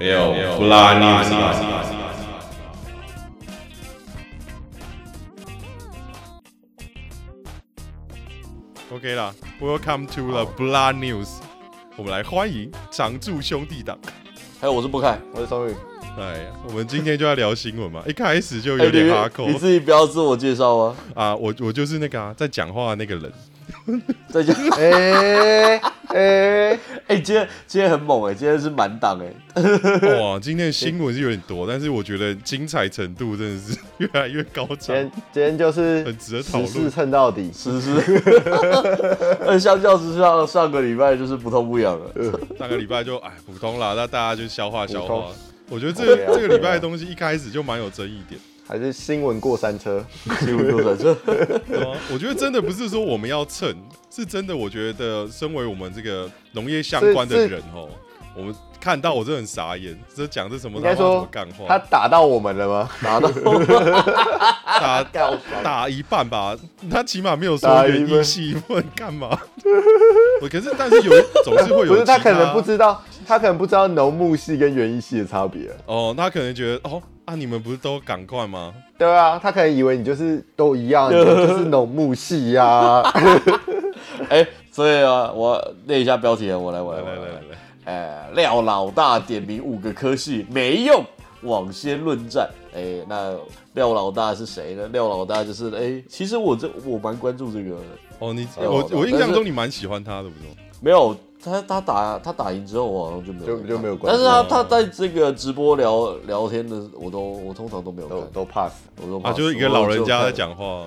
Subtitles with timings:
[0.00, 1.04] L 不拉尼。
[8.94, 11.28] OK 啦，Welcome to the Blood News。
[11.96, 13.98] 我们来欢迎常驻兄弟档。
[14.60, 15.74] 还有，我是不开，我是松宇。
[16.16, 19.48] 哎呀，我们今天就要聊新闻嘛，一开始就有点哈口。
[19.48, 20.96] 你自己不要自我介绍吗？
[21.16, 23.32] 啊，我我就是那个啊，在讲话的那个人。
[24.28, 29.26] 在讲， 哎哎哎，今天今天很猛哎，今天是满档哎。
[30.20, 34.66] 哇，今天的新闻是有点多，但是我觉得精彩程度真的是越来越高。
[34.78, 37.90] 今天今天就是很值得讨论，时事蹭到底，时事。
[39.40, 42.10] 那 相较之下，上个礼拜就是不痛不痒了。
[42.58, 45.26] 上个礼拜就哎普通了，那大家就消化消化。
[45.68, 48.40] 我觉得这个这个礼拜的东西一开始就蛮有争议点。
[48.68, 50.04] 还是新闻过山车，
[50.40, 51.16] 新闻过山车。
[52.12, 53.74] 我觉得真的不是说我们要蹭，
[54.10, 54.54] 是真的。
[54.54, 57.88] 我觉得身为我们这个农业相关的人哦，
[58.36, 59.98] 我们看到我真的很傻眼。
[60.14, 60.76] 这讲这什么？
[60.76, 61.64] 应该说干话。
[61.66, 62.90] 他打到我们了吗？
[63.02, 63.30] 打到
[64.78, 65.04] 打
[65.64, 66.54] 打一半吧。
[66.90, 69.30] 他起码没有说园艺系问干嘛。
[70.42, 75.70] 我可是但是有总是会有，不是他可能不知道，他可能不知道农牧系跟园艺系的差别。
[75.84, 77.02] 哦，他可能觉得哦。
[77.26, 77.34] 啊！
[77.34, 78.72] 你们不是都赶快吗？
[78.96, 83.02] 对啊，他可能以为你就是都一样，就是农牧系呀。
[84.30, 87.58] 哎，所以啊，我念一下标题啊，我来，我来，来来来来。
[87.84, 91.04] 哎，廖老大点名五个科系没用，
[91.42, 92.48] 网先论战。
[92.74, 93.36] 哎，那
[93.74, 94.88] 廖老大是谁呢？
[94.90, 97.76] 廖老大就是哎，其实我这我蛮关注这个。
[98.20, 100.54] 哦，你我我印象中你蛮喜欢他的，不是吗？
[100.80, 101.14] 没有。
[101.42, 104.16] 他他打他打赢之后，我好像就没有就就没有关系。
[104.16, 110.84] 但是他他在这个直播聊聊天的，我都我通常都没有都都 pass，我都啊，就是一个老人家在讲话。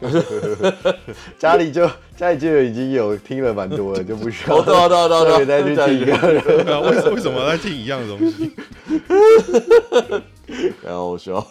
[1.38, 4.62] 家里就家里就已经有听了蛮多了，就不需要。
[4.62, 6.80] 对啊对啊对啊，对再去听一个。
[6.80, 8.50] 为为什么在听一样的东西？
[10.82, 11.46] 然后我说，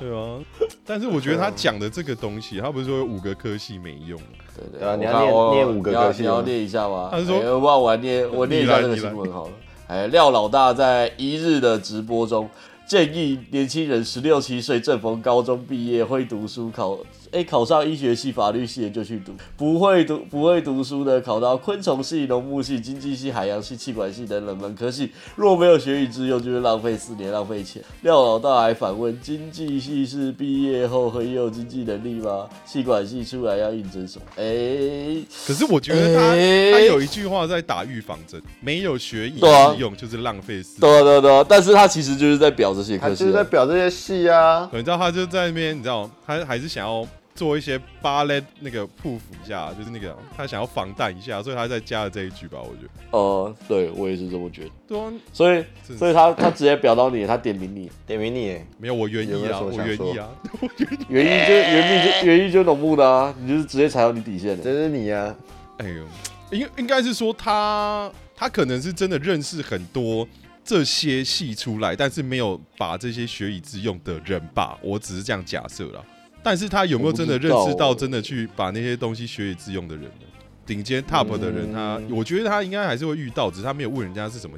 [0.00, 0.40] 对啊。
[0.86, 4.20] 但是我觉得他讲的这个东西，他不是说有五个科系没用。
[4.54, 7.08] 对对啊，你要念念五个科系，你要念一下吗？
[7.10, 9.52] 他是说，我帮我念，我念一下这个新闻好了。
[9.86, 12.48] 哎，廖老大在一日的直播中
[12.86, 16.98] 建议年轻人十六七岁正逢高中毕业，会读书考。
[17.34, 27.82] 哎，考上医学系、法律系的就去读，不会读不会读书的，考到昆虫系、农牧系、经济系、海洋系、气管系等冷门科系，若没有学以致用，就是浪费四年，浪费钱。
[28.02, 32.48] 廖老大还反问：经济系是毕业后很有经济能力吗？
[32.64, 34.24] 气管系出来要应征什么？
[34.36, 36.30] 哎， 可是我觉得他
[36.78, 39.46] 他有一句话在打预防针：没有学以致
[39.78, 40.80] 用就是浪费四年。
[40.80, 44.70] 对对对，但是他其实就是在表这些科系，就是在表这些系啊。
[44.72, 47.04] 你知道他就在那边，你知道他还是想要。
[47.34, 52.88] 做一些芭蕾那个铺服一下，就是那个他想要防弹一下，所以他再加了这一句吧，我觉得。
[53.10, 54.70] 哦、呃，对我也是这么觉得。
[54.86, 55.64] 对啊，所以
[55.96, 60.28] 所以他他直接表到你，他点名你，点名你，没有我愿意啊，我愿意啊，
[60.60, 60.68] 我
[61.08, 65.34] 愿意 就愿意就愿意就农木的啊，你就是直接踩到你底线的，这是你啊。
[65.78, 66.04] 哎呦，
[66.52, 70.26] 应应该是说他他可能是真的认识很多
[70.64, 76.04] 这些戏出来，但是没有把这些学以致用的人吧，我只是这样假设了。
[76.44, 80.26] 但是他有没有真的认识到真的去把那些东西学以致用的人呢？
[80.66, 84.56] 顶尖 top 的人，他我觉得他应该还是会遇到，只是他没有问人家是什么。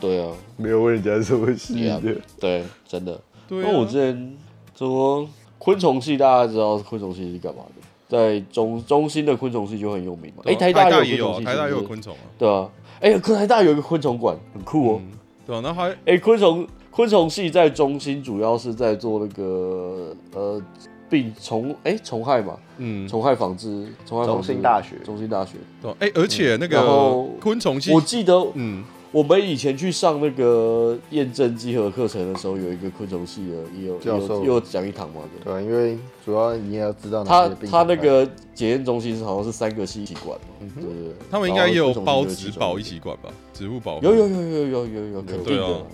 [0.00, 2.00] 对啊，没有问人家是什么系的。
[2.40, 3.20] 对，真的。
[3.46, 3.62] 对。
[3.62, 4.36] 那我之前
[4.74, 5.28] 说
[5.58, 7.82] 昆虫系，大家知道昆虫系是干嘛的？
[8.08, 10.42] 在中中心的昆虫系就很有名嘛。
[10.46, 12.24] 哎，台大也有，台大也有昆虫啊。
[12.38, 12.70] 对啊。
[13.00, 15.02] 哎，台大有一个昆虫馆，很酷哦。
[15.46, 20.62] 对啊，那还哎，昆虫昆虫系在中心主要是在做那个呃。
[21.08, 24.46] 病虫哎，虫害嘛，嗯，虫害防治，虫害防治。
[24.48, 25.52] 中心大学，中心大学。
[25.80, 45.86] 对，哎，而且那个昆虫系，我记得，嗯，我们以前去上那个验证集合课程的时候，有一个昆虫系的也有教授，又讲一堂嘛，对，因为主要你也要知道，他他那个检验中心是好像是三个系一起管嘛，对对对，他们应该也有包植保一起管吧，植物保有有有有有有有肯定的。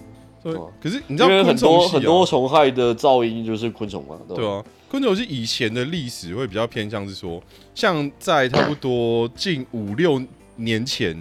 [0.42, 0.52] 对，
[0.82, 4.64] 可是你知道，很多很多虫害的噪音就是昆虫嘛，对啊。
[4.90, 7.42] 昆虫是以前的历史会比较偏向是说，
[7.74, 10.20] 像在差不多近五六
[10.56, 11.16] 年前，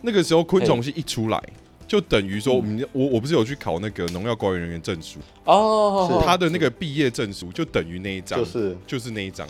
[0.00, 1.42] 那个时候昆虫是一出来，
[1.86, 8.76] 就等于说，我们我我不是有去考那个农药管理人员证书哦，是他的那个毕业证书就等于那一张，就是。
[8.86, 9.46] 就是那一张，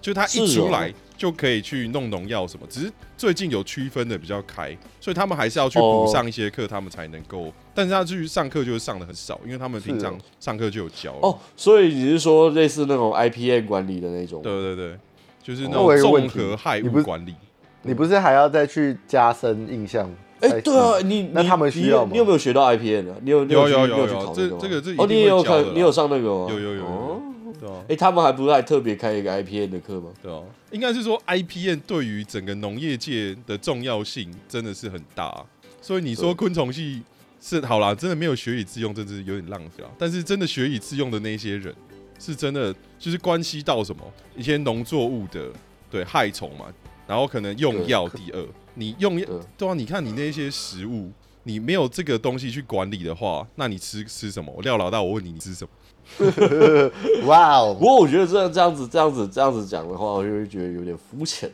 [0.00, 7.52] 就他一出来就可以去弄农药什么，只是最近有区分的比较开，所以他们还是要去补上一些课，他们才能够。
[7.74, 11.38] 但是他去上课就是上的很少，因为他们平常上课就有教哦。
[11.56, 14.40] 所以你是说类似那种 IPM 管理的那种？
[14.42, 14.98] 对对对，
[15.42, 17.34] 就是那种综合害物管理。
[17.82, 20.10] 你不是还要再去加深印象
[20.40, 22.10] 哎，对啊，你那他们需要吗？
[22.12, 23.16] 你有没有学到 IPN 啊？
[23.22, 26.46] 你有有有有有这这个这哦，你也有看，你有上那个吗？
[26.50, 27.20] 有有有哦，
[27.60, 27.74] 对啊。
[27.88, 30.10] 哎，他们还不是还特别开一个 IPN 的课吗？
[30.22, 30.40] 对啊，
[30.70, 35.44] 应该是说 IPN 对于整个农业界的重要性真的是很大，
[35.82, 37.02] 所以你说昆虫系
[37.40, 39.90] 是好啦，真的没有学以致用，真的是有点浪费啊。
[39.98, 41.74] 但是真的学以致用的那些人，
[42.18, 44.02] 是真的就是关系到什么
[44.36, 45.48] 一些农作物的
[45.90, 46.66] 对害虫嘛，
[47.06, 48.08] 然后可能用药。
[48.08, 48.42] 第二。
[48.80, 49.20] 你用
[49.58, 51.10] 对啊，你看你那些食物，
[51.42, 54.50] 你没有这个东西去管理的话，那你吃吃什么？
[54.56, 55.70] 我廖老大，我问你，你吃什么？
[57.26, 57.76] 哇哦！
[57.78, 61.48] 不过我觉得这样这样子这样子这样子讲的话，我就会觉得有点肤浅。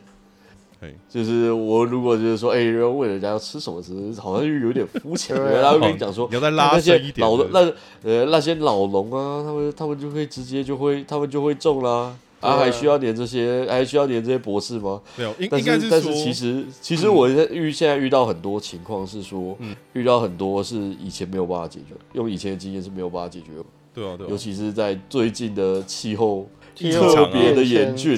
[0.79, 5.35] 嘿就是我如果就是说，哎、欸，问人家要吃什么吃，好像就有点肤浅。
[5.35, 11.91] 然后跟你讲说，你要再拉深一点，老的那呃那些老农啊，他们他们就会直接就会他们就会种啦。
[11.91, 15.01] 啊，还需要连这些，还需要连这些博士吗？
[15.15, 23.65] 没有，应但是，是但是其实，其实我在遇现在遇到很多情况是说，嗯、遇到很多是以前没有办法解决，用以前的经验是没有办法解决的。
[23.93, 24.29] 对啊，对啊。
[24.29, 28.15] 尤其是在最近的气候特别的严峻，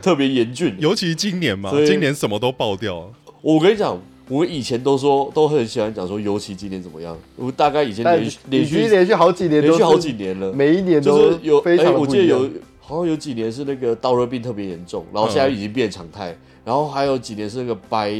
[0.00, 0.76] 特别严峻。
[0.78, 3.10] 尤其今年嘛，所以今年什么都爆掉。
[3.42, 7.18] 我跟你讲，我以前都说都很喜欢讲说，尤其今年怎么样？
[7.34, 12.48] 我大概以前连续连续连续好几年，连续好几年了，每一年都是有非常我记得有。
[12.88, 16.32] 好像有几年是那个稻热病特别严重，然后现在已经变常态。
[16.32, 18.10] 嗯、然后还有几年是那个白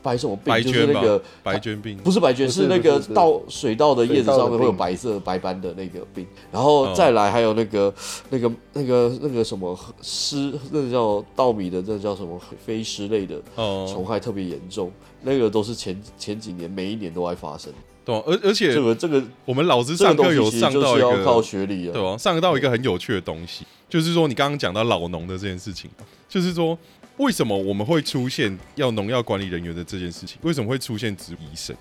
[0.00, 6.24] 白什么病，就是那个白绢病，不是白绢，是那个稻水稻的叶子上面会有白色白斑的那个病。
[6.52, 7.92] 然后再来还有那个
[8.30, 14.92] 那个那个那个什么湿，那个叫稻米的，那个叫什么飞虱类的虫害特别严重。
[15.22, 17.70] 那个都是前前几年每一年都会发生。
[18.02, 23.66] 对，而而且这个这个我们老师上课有上到一个要靠学历啊，对啊，上到一个很有趣的东西。
[23.90, 25.90] 就是说，你刚刚讲到老农的这件事情，
[26.28, 26.78] 就是说，
[27.16, 30.38] 为什么我们会出现要农药管理人员的这件事情？
[30.42, 31.76] 为什么会出现植医生？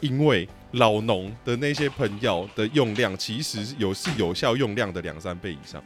[0.00, 5.80] 因为老农的那些喷药的用量，其实有是有效用量的两三倍以上。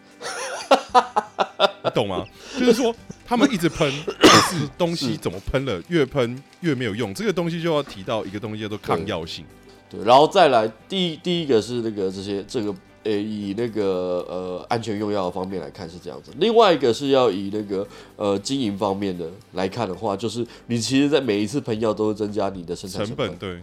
[1.85, 2.25] 你懂吗？
[2.59, 2.95] 就是说，
[3.27, 7.13] 他们一直喷，但是东西怎么喷了，越喷越没有用。
[7.13, 9.45] 这个东西就要提到一个东西叫做抗药性。
[9.91, 12.75] 对，然后再来第第一个是那个这些这个。
[13.07, 17.87] 呃，以那个呃安全用药的方面来看是这样子，另外一个是要以那个
[18.17, 23.29] 呃经营方面的来看的话，就是你其实，在每一次喷药都会增加你的生产成本。
[23.29, 23.63] 成本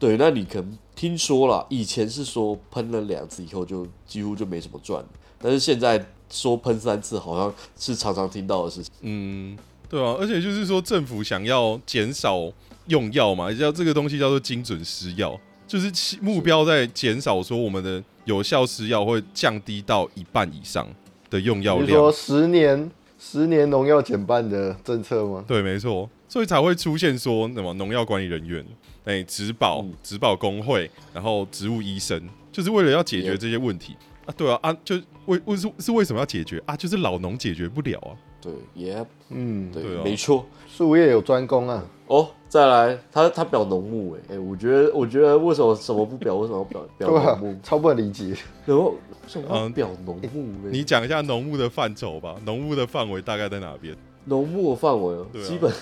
[0.00, 5.04] 对，对，那你可能听说了，以前是说喷了两次以后就几乎就没什么赚，
[5.38, 8.90] 但是现在说喷三次好像是常常听到的事情。
[9.02, 9.54] 嗯，
[9.90, 12.50] 对啊，而且就是说政府想要减少
[12.86, 18.02] 用药嘛，叫这个东西叫做精准施药，就是目标在减少说我们的。
[18.28, 20.86] 有效施药会降低到一半以上
[21.30, 21.88] 的用药量。
[21.88, 25.42] 你说十年十年农药减半的政策吗？
[25.48, 28.62] 对，没错，所以才会出现说什么农药管理人员、
[29.06, 32.22] 哎，植保、植保工会，然后植物医生，
[32.52, 33.96] 就是为了要解决这些问题
[34.26, 34.34] 啊。
[34.36, 36.76] 对啊，啊，就为为是是为什么要解决啊？
[36.76, 38.12] 就是老农解决不了啊。
[38.42, 39.06] 对，也、yep.
[39.30, 41.82] 嗯，对，没错，术业有专攻啊。
[42.06, 47.56] 哦，再来，他他表农牧哎哎，我觉得我觉得为什么什么不表，为什么要表表农牧？
[47.62, 48.34] 超不能理解。
[48.64, 48.94] 然后
[49.26, 50.68] 什么表农牧？
[50.70, 53.94] 你讲一下农牧的范畴吧，农牧的范围大概在哪边？
[54.24, 55.72] 农牧的范围基本。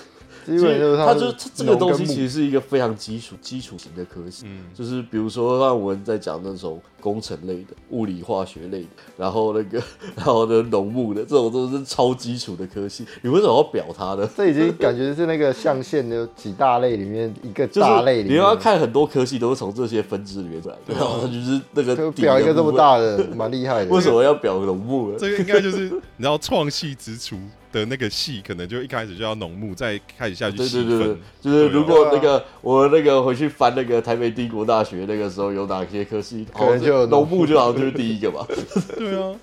[0.45, 8.87] 基本就是它，就它这个东西其实是一个非常基础、基础型的科系，嗯，就是比如说像我们在讲那种工程类的、物理化学类的，
[9.17, 9.81] 然后那个，
[10.15, 13.05] 然后呢农牧的这种都是超基础的科系。
[13.21, 14.27] 你为什么要表它呢？
[14.35, 18.33] 这已经感觉是那个象限的几大类里面一个大类里面。
[18.33, 23.89] 你要看很多科系都是从这些分支里面出来的，然后它就是那个表一个这么大的，蛮厉害的。
[23.93, 25.17] 为什么要表农牧呢？
[25.19, 25.89] 这个应该就是你
[26.19, 27.37] 知道创系之初。
[27.69, 30.87] 的那个系可能就一开始就要农牧，再开始下去细分。
[30.87, 38.45] 对对对，就是如果那个我那个回去翻那个台北帝国大学那个时候有哪些科系，可能就农牧就好像就是第一个吧。
[38.97, 39.33] 对啊，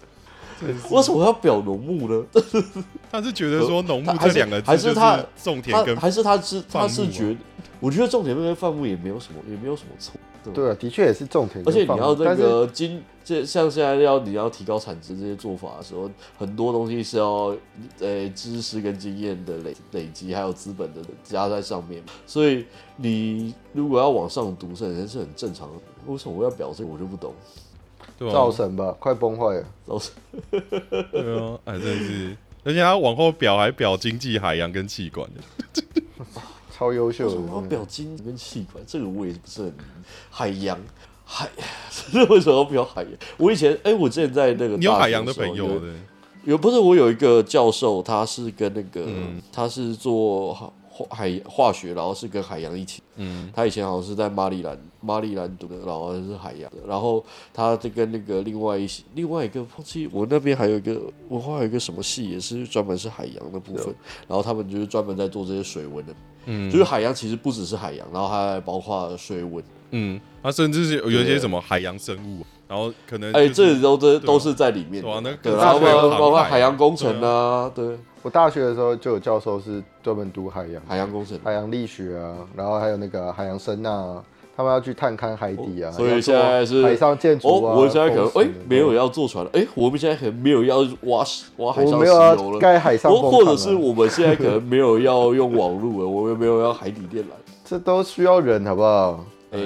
[0.90, 2.24] 为什么要表农牧呢？
[3.10, 7.36] 他是觉得说农牧这两个字还是他种田跟还是他是他是觉得，
[7.80, 10.14] 我觉得种田跟放牧也没有什么也没有什么错。
[10.52, 17.56] 对啊，的确也是种田，而且你要那个经，这像现在要你要提高产值这些做法的时候，很多东西是要
[17.98, 22.02] 呃知识跟经验的累累积，还有资本的加在上面。
[22.26, 22.66] 所以
[22.96, 25.74] 你如果要往上读，这也是很正常的。
[26.06, 27.34] 为什么我要表这个，我就不懂。
[28.18, 29.66] 对啊，造神吧，快崩坏了。
[29.86, 30.12] 造神。
[31.10, 35.40] 对啊，哎，真是，而且他往后表还表经济、海洋跟气管的。
[36.70, 39.74] 超优秀的，我要表经跟气管，这个我也不是很
[40.28, 40.78] 海洋
[41.24, 41.48] 海，
[42.28, 43.12] 为什么要表海洋？
[43.38, 45.80] 我以前哎、欸，我之前在那个你有海洋的朋友，
[46.44, 53.02] 有不是我有一个教授，他是跟那个、嗯、他是做化海化学，然后是跟海洋一起。
[53.16, 56.78] 嗯，他以前好像是在马里兰马里兰读的，然后是海洋的。
[56.86, 61.00] 然后他这跟那个另外一些另外一个，忘记我那边还有一个
[61.30, 63.94] 文化有一个什么系，也是专门是海洋的部分。
[64.28, 66.14] 然后他们就是专门在做这些水文的。
[66.46, 69.64] 嗯，就是海洋其实不只是海洋，然后还包括水文。
[69.94, 72.44] 嗯，它甚至是有一些什么海洋生物。
[72.66, 75.04] 然后可能哎，这里都这都是在里面，
[75.42, 75.78] 对，然后
[76.18, 77.96] 包括海洋工程啊，对。
[78.22, 84.16] 我大学的时候就有教授是专门读海洋、海洋工程、海洋力学啊，然后还有那个海洋声呐，
[84.56, 85.92] 他们要去探勘海底啊。
[85.92, 87.74] 所以现在是海上建筑啊。
[87.76, 91.22] 我现在可能哎没有要坐船了，哎，我们现在可能没有要挖
[91.58, 93.14] 挖海上石油了，盖海上。
[93.14, 97.28] 或者是我们现在可能没有要用网络了，我们没有要海底电缆，
[97.62, 99.22] 这都需要人，好不好？
[99.54, 99.60] 哎，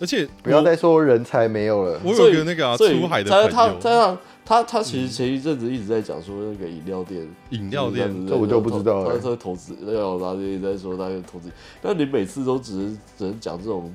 [0.00, 2.00] 而且不要再说人才没有了。
[2.04, 9.18] 我有个那个出海的朋友，他他他他其实前一阵子一直在讲说那个饮料店，饮料店，这我就不知道了。
[9.18, 11.48] 他在投资，那个他一直在说他在投资，
[11.80, 13.94] 但你每次都只是只能讲这种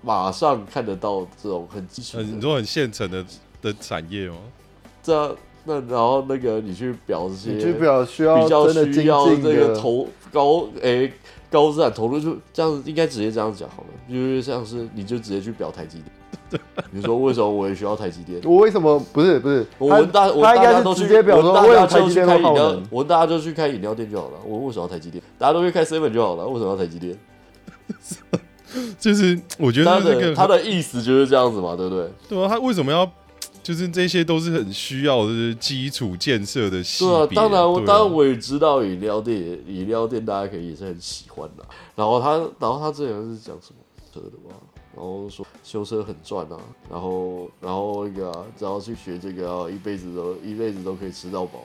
[0.00, 3.24] 马上看得到这种很基础，你说很现成的
[3.60, 4.36] 的产业吗？
[5.02, 11.12] 这样，那然后那个你去表这些，你去表需要比较需要这个投高诶。
[11.50, 16.02] 高资产投入就这样，应该直接这样讲好了，就是像是你就直接去表台积
[16.50, 18.40] 电， 你说为什么我也需要台积电？
[18.44, 19.66] 我为什么不是不是？
[19.78, 24.34] 我们大我他应该是直接表说，我有台积电开饮料，我们大家就去开饮料店就好了。
[24.44, 25.22] 我为什么要台积电？
[25.38, 27.16] 大家都去开 seven 就好了，为什么要台积电？
[28.98, 32.10] 就是我觉得他的他的意思就是这样子嘛，对不对？
[32.28, 33.10] 对啊，他为什么要？
[33.68, 36.82] 就是这些都是很需要的基础建设的。
[36.82, 41.62] 对啊，当然，我当然我也知道饮料店，饮料店大家可以也是很喜欢的。
[41.94, 43.76] 然后他，然后他之前是讲什么
[44.10, 44.56] 车的吧？
[44.96, 46.56] 然后说修车很赚啊，
[46.90, 51.62] 然后，然后那个、啊、只要去学这个啊，一辈子都一辈子都可以吃到饱。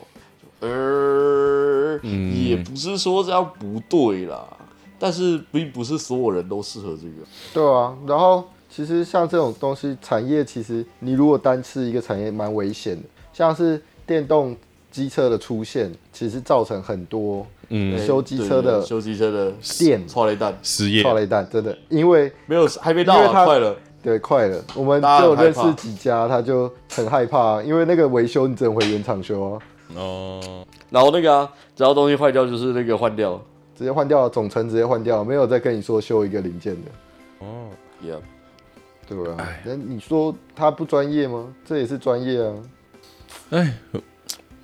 [0.59, 4.45] 呃，嗯、也不是说这样不对啦，
[4.99, 7.25] 但是并不是所有人都适合这个。
[7.53, 8.43] 对啊，然后。
[8.73, 13.03] 其实像这种东西，产业其实你如果单吃一个产业蛮危险的。
[13.31, 14.55] 像是电动
[14.89, 24.63] 机车的出现，其实造成很多嗯修机车的修机车的电超雷弹失业，超雷弹真的，因为没有还没到啊，快了，对，快了。
[24.75, 29.59] 我们就有认识几家，他就很害怕，因为那个维修你只能回原厂修啊。
[29.95, 33.39] 哦，然后那个啊，只要东西坏掉就是那个换掉，
[33.77, 37.45] 直接换掉，总成直接换掉，没有再跟你说修一个零件的。
[37.45, 37.67] 哦
[38.03, 38.17] ，Yeah。
[39.07, 41.53] 对啊，那你说他不专业吗？
[41.65, 42.53] 这也是专业啊。
[43.49, 43.73] 哎，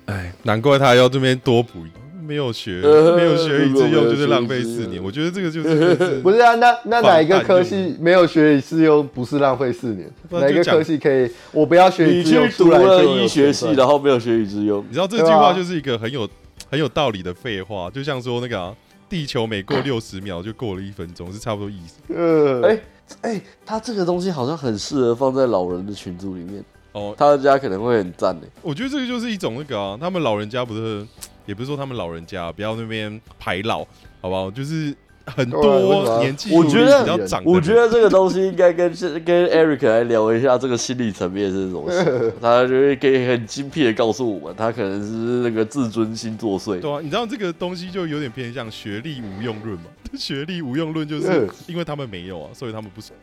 [0.06, 1.84] 哎，难怪他要这边多补，
[2.26, 5.02] 没有学，呃、没有学以致用就是浪费四年。
[5.02, 6.54] 我觉得这个就是不是啊？
[6.56, 10.10] 那那哪一个科系没有学以致用不是浪费四年？
[10.30, 11.30] 哪一个科系可以？
[11.52, 14.84] 我不要学以致用，你去读了医学系，然后没有学以致用。
[14.88, 16.28] 你知道这句话就是一个很有
[16.70, 18.74] 很有道理的废话，就像说那个、啊、
[19.08, 22.14] 地球每过六十秒就过了一分钟，是差不多意思。
[22.14, 22.78] 呃，哎。
[23.22, 28.46] 哎、欸，他这个东西好像很适合放在老人的群组里面哦，他的家可能会很赞呢。
[28.62, 31.06] 我觉得这个就是一种那个啊，他们老人家不是，
[31.46, 33.84] 也不是说他们老人家不要那边排老，
[34.20, 34.50] 好不好？
[34.50, 34.94] 就是。
[35.36, 38.90] 很多年纪，我觉得，我觉得这个东西应该跟
[39.24, 42.32] 跟 Eric 来聊一下这个心理层面是什么事。
[42.42, 46.80] 他就会可以很精辟的告诉我们，他可能是那个自尊心作祟。
[46.80, 49.84] 对啊，你知道这个东西就有点偏向学历无用论嘛？
[50.18, 53.16] 学历无用论就是因为他们没有啊，所以他们不爽。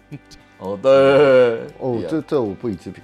[0.60, 0.92] 哦，对，
[1.80, 3.04] 哦，这这我不予置评。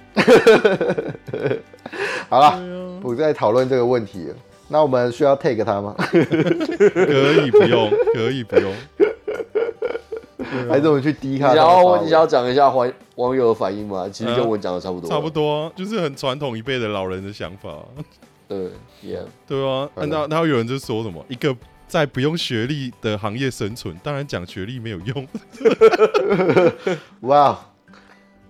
[2.28, 4.34] 好了，不再讨论这个问题了。
[4.74, 5.94] 那我们需要 take 他吗？
[6.02, 8.74] 可以不用，可以不用。
[10.68, 11.54] 还是我们去低他？
[11.54, 14.08] 然后你想要讲一下网网友的反应吗？
[14.12, 17.72] 其实跟我讲的差不多，差不多，就是很传统一辈的老人的想法。
[18.48, 19.88] 对，Yeah，对啊。
[19.94, 21.24] 那那有人就说什么？
[21.28, 25.28] 一个在不用学历的行业生存，当然讲学历没有用。
[27.22, 27.60] 哇，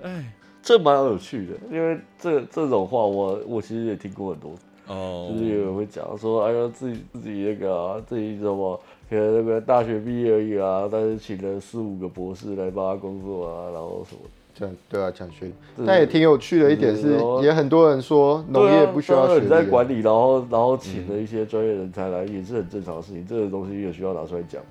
[0.03, 4.55] 哎，这蛮有趣的，因为这这种话我我其实也听过很多。
[4.87, 14.21] 哦，就是有人会讲说，哎呀，自己自己那个啊，自己怎么，可能那个大学毕业而已啊，但是请了四五个博士来帮他工作啊，然后什么
[14.55, 15.51] 这样，对啊，奖学，
[15.87, 24.63] 但也挺有趣的一点是，也很多人说农业不需要学历，在管理，然后然后请了一些专业人才来，也是很正常的事情，这个东西也需要拿出来讲。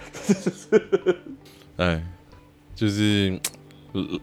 [1.77, 2.01] 哎，
[2.75, 3.39] 就是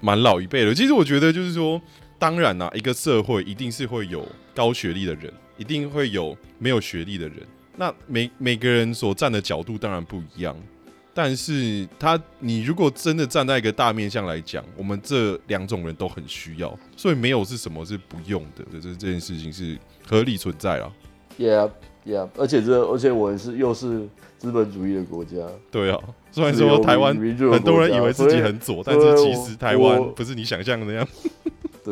[0.00, 1.80] 蛮老一辈的，其实我觉得就是说，
[2.18, 5.32] 当然啦，一个社会一定是会有高学历的人。
[5.60, 7.36] 一定会有没有学历的人，
[7.76, 10.56] 那每每个人所站的角度当然不一样，
[11.12, 20.90] 但是他你如果真的站在一个大面向来讲，我们这两种人都很需要，所以没有是什么是不用的，这这件事情是合理存在啊。
[21.38, 25.36] Yeah，，Yeah，而且这而且我是又是资本主义的国家。
[25.70, 26.00] 对啊，
[26.32, 31.06] 虽然说台湾很多人以为自己很左，但是其实台湾不是你想象的那样。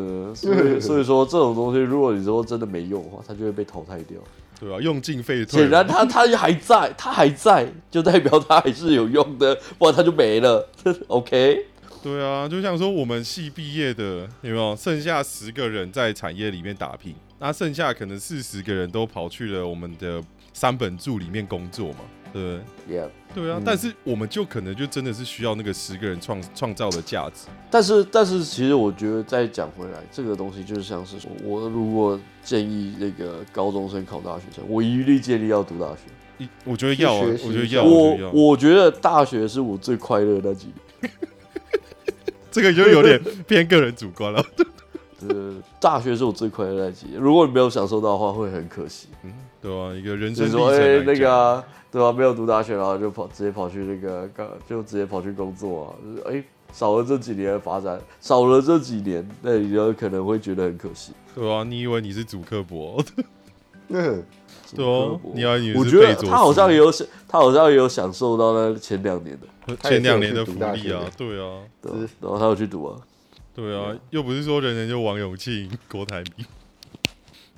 [0.07, 4.19] 对，所以所以说这种东西，如果你说真的没用的话，它就会被淘汰掉。
[4.61, 5.61] 对啊，用尽废退。
[5.61, 10.69] 显然它它还在，它还在，就代表它还是有用的，不然它就没了。
[11.09, 11.67] OK。
[12.02, 14.75] 对啊，就像说我们系毕业的有没有？
[14.76, 21.99] 剩下十个人在产业里面打拼，那剩下可能四十个人都跑去了我们的三本柱里面工作嘛，
[22.32, 22.58] 对
[22.88, 23.08] ？Yeah.
[23.35, 27.49] 对啊，嗯、但是我们就可能就真的是需要那个十个人创创造的价值。
[27.70, 36.49] 但是，但是其实我觉得再讲回来，这个东西就是像是说，我如果建议那个高中生考大学生，我一律建议要读大学。
[36.64, 37.85] 我觉得要啊，我觉得要。
[37.85, 40.68] 我我觉得大学是我最快乐的那几
[41.00, 41.12] 年。
[42.50, 44.42] 这个就有点偏个人主观了。
[45.28, 49.08] 呃，大学是我最快乐的那几年，如果你没有享受到的话，会很可惜。
[49.25, 54.28] 嗯，对啊，一个人生说，哎、欸，那个、啊，对啊，没有读大学，然后就跑，直接跑去那个，
[54.68, 55.88] 就直接跑去工作啊。
[56.04, 61.12] 就是少了这几年的发展，少了这几年，那你就可能会觉得很可惜。
[61.35, 63.02] 对啊，你以为你是主客博？
[63.88, 64.23] 嗯，
[64.76, 65.75] 对啊，你以为你？
[65.75, 69.47] 我觉得他好像也有享，他好像也有享受到那前两年的。
[69.83, 73.00] 前两年的福利啊，对啊，对，然后他有去读啊，
[73.54, 76.47] 对啊，又不是说人人就王永庆、郭台铭，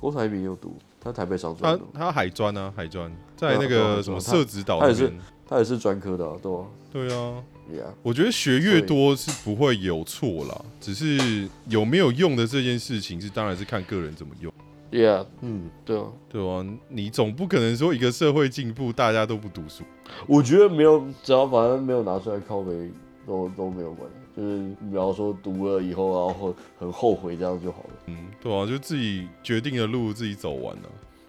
[0.01, 5.13] 郭台铭有读，他台北商专，他他海专啊，海专在那个什么社子岛，他也是
[5.49, 14.53] 他也是专科的，对啊，对啊，我觉得学越多是不会有错啦，只是有没有用的这件事情是当然是看个人怎么用。
[14.93, 19.85] Yeah，嗯，对啊，对啊，你总不可能说一个社会进步，大家都不读书。
[20.27, 22.91] 我觉得没有，只要反正没有拿出来靠北，
[23.31, 24.17] 都都没有关系。
[24.37, 27.91] 就是你要说读了以后，然后很后悔这样就好了。
[28.07, 30.83] 嗯，对啊，就自己决定的路自己走完了。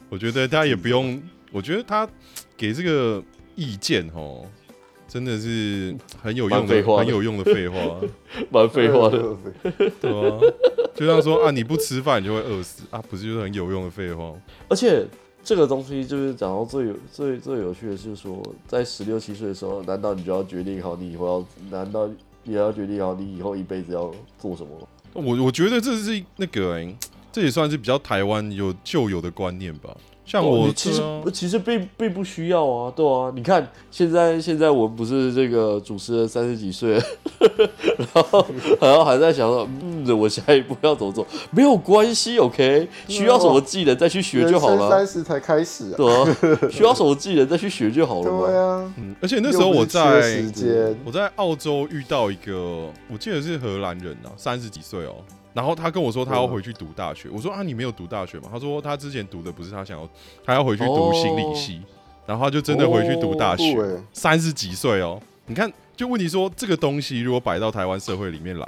[0.09, 2.09] 我觉得他也不用，我觉得他
[2.57, 3.23] 给这个
[3.55, 4.43] 意见哦。
[5.07, 5.93] 真的是
[6.23, 7.77] 很有用的，的很有用的废话，
[8.49, 9.35] 蛮废话的，
[9.99, 10.39] 对啊，
[10.95, 14.33] 就像说啊，你不吃饭你就会饿死啊，不是就是很有用的废话。
[14.69, 15.05] 而且
[15.43, 21.77] 这个东西就是讲到最有最最有趣的是说，在十六七岁的时候，难道你就要决定好你以后要？
[21.77, 22.09] 难道
[22.43, 24.87] 也要决定好你以后一辈子要做什么？
[25.13, 26.95] 我我觉得这是那个、欸，
[27.31, 29.95] 这也算是比较台湾有旧有的观念吧。
[30.31, 36.93] 像我、哦、其实、啊、其实并并不需要啊，对啊，你看现在现在我们不是这个主持人三十几岁，
[37.97, 38.45] 然后
[38.79, 41.27] 然后还在想说，嗯，我下一步要怎么做？
[41.51, 44.89] 没有关系，OK，需要什么技能再去学就好了。
[44.89, 46.37] 三十才开始啊，对啊，
[46.71, 48.47] 需要什么技能再去学就好了嘛。
[48.47, 50.41] 对啊，嗯，而且那时候我在
[51.03, 55.15] 我在澳洲遇到一个，我记得是荷兰人啊，三十几岁哦。
[55.53, 58.47] 然后他跟我说他要回去读大学，我说啊，你没有读大学吗？
[58.49, 60.09] 他说他之前读的不是他想要，
[60.45, 61.81] 他要回去读心理系，
[62.25, 65.21] 然后他就真的回去读大学，三十几岁哦。
[65.47, 68.65] 你看，就问题说这个东西如果摆到台湾社会里面来，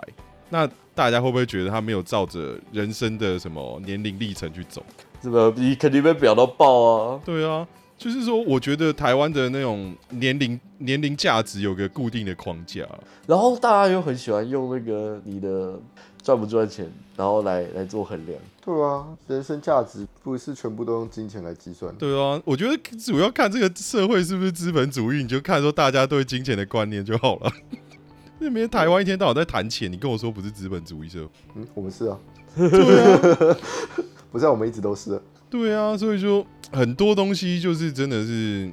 [0.49, 4.83] 那大家会不会觉得他没有照着人生的什么年龄历程去走？
[5.21, 5.53] 是吧？
[5.55, 7.21] 你肯定被表到爆啊！
[7.23, 7.65] 对啊，
[7.97, 12.85] 就是说，我觉得台湾的那种年龄年龄价值有个固定的框架，
[13.25, 15.79] 然后大家又很喜欢用那个你的。
[16.23, 18.39] 赚不赚钱，然后来来做衡量。
[18.65, 21.93] 对啊，人生价值不是全部都用金钱来计算。
[21.97, 27.51] 对啊，我觉得主要看这个社会是不是资本主义，你就看说大家对金钱的观念就好了。
[28.39, 31.29] 那边台湾一天到晚在谈钱，你跟我说不是资本主义社会？
[31.55, 32.17] 嗯，我们是啊。
[32.55, 33.57] 对啊，
[34.31, 35.21] 不是啊，我们一直都是。
[35.49, 38.71] 对啊，所以说很多东西就是真的是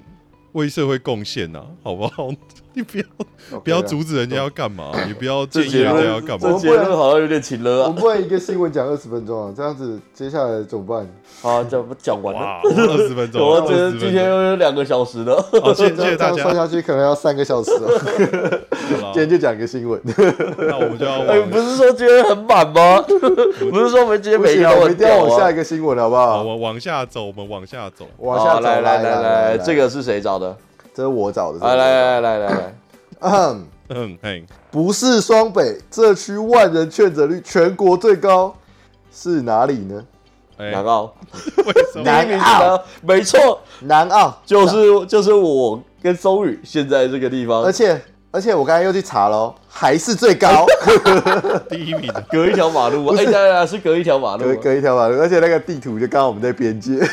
[0.53, 2.31] 为社会贡献呐，好不好？
[2.75, 3.05] 你不要
[3.53, 6.53] Okay 不要阻止人家要干嘛，你不要建议人家要干嘛。
[6.53, 7.87] 这节目好像有点情了啊！
[7.89, 11.09] 我们不能一个新闻讲二十分钟啊，这样子接下来怎么办？
[11.43, 13.41] 好，讲讲完了二十分钟。
[13.45, 16.37] 我觉得今天又有两个小时了，好，谢谢大家。
[16.37, 18.61] 这样算下去可能要三个小时了。
[19.13, 20.01] 今天就讲一个新闻，
[20.59, 21.23] 那我们就要。
[21.25, 23.03] 哎，不是说今天很满吗？
[23.03, 26.43] 不是说我们今天每一条一定要往下一个新闻，好不好？
[26.45, 28.61] 我往下走，我们往下走，往下走。
[28.61, 30.57] 来来来来，这个是谁找的？
[31.01, 31.59] 这是我找的。
[31.61, 32.75] 来来来来来来。
[33.21, 33.67] 嗯。
[33.93, 38.55] 嗯嘿，不是双北这区万人确诊率全国最高
[39.13, 40.01] 是哪里呢？
[40.57, 41.13] 南澳，
[42.05, 44.41] 南澳，没错，南澳。
[44.47, 50.65] 就是就是我跟松宇现在这个地方，而且而且我刚才又去查了，还是最高，
[51.69, 57.05] 第一名，隔一条马路，哎呀呀，是隔一条马路，隔一条马路，而且那个地图就刚好我们在边界，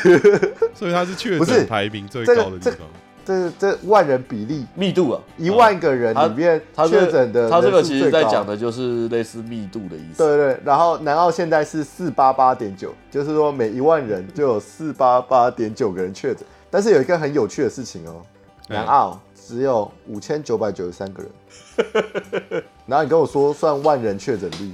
[0.74, 2.86] 所以它是确诊排名最高的地方。
[3.28, 10.16] 这这万人比例密度啊，一万个人里面确诊的，他这个其实在讲的就是类似密度的意思。
[10.16, 18.22] 对对，然后南澳现在是四八八点九，就是说每一万人就有四八八点九个人确诊，但是有一个很有趣的事情哦，
[18.66, 24.72] 南澳只有五千九百九十三个人， 然后你跟我说算万人确诊率，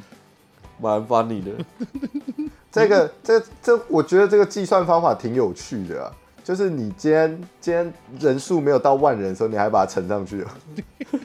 [0.80, 1.50] 蛮 funny 的。
[2.70, 6.12] 这个这这，我觉得这个计算方法挺有趣的啊。
[6.44, 10.50] 就是你今天今天人数没有到万人的时候，你还把它乘上去了，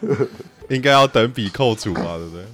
[0.69, 2.45] 应该要等比扣除嘛，对不对？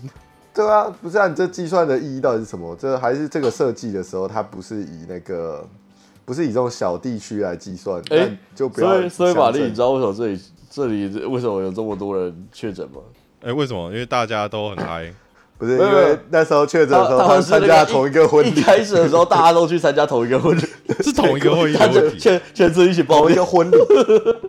[0.56, 2.76] 对啊，不是啊，你这计算的意义到底是什么？
[2.76, 5.64] 这还是这个设计的时候，它不是以那个，
[6.26, 8.02] 不是以这种小地区来计算。
[8.10, 8.88] 哎、欸，就不要。
[8.88, 13.02] 所以，所以玛丽，你知道为什么这里这里为什么有这么多人确诊吗？
[13.42, 13.92] 哎、欸，为什么？
[13.92, 15.14] 因为大家都很嗨。
[15.58, 18.50] 不是因为那时候确诊的时候，他们参加同一个婚礼。
[18.50, 20.62] 一开始的时候，大家都去参加同一个婚礼，
[21.02, 22.20] 是同一个会议的问题。
[22.20, 23.76] 全全村一起包一个婚礼。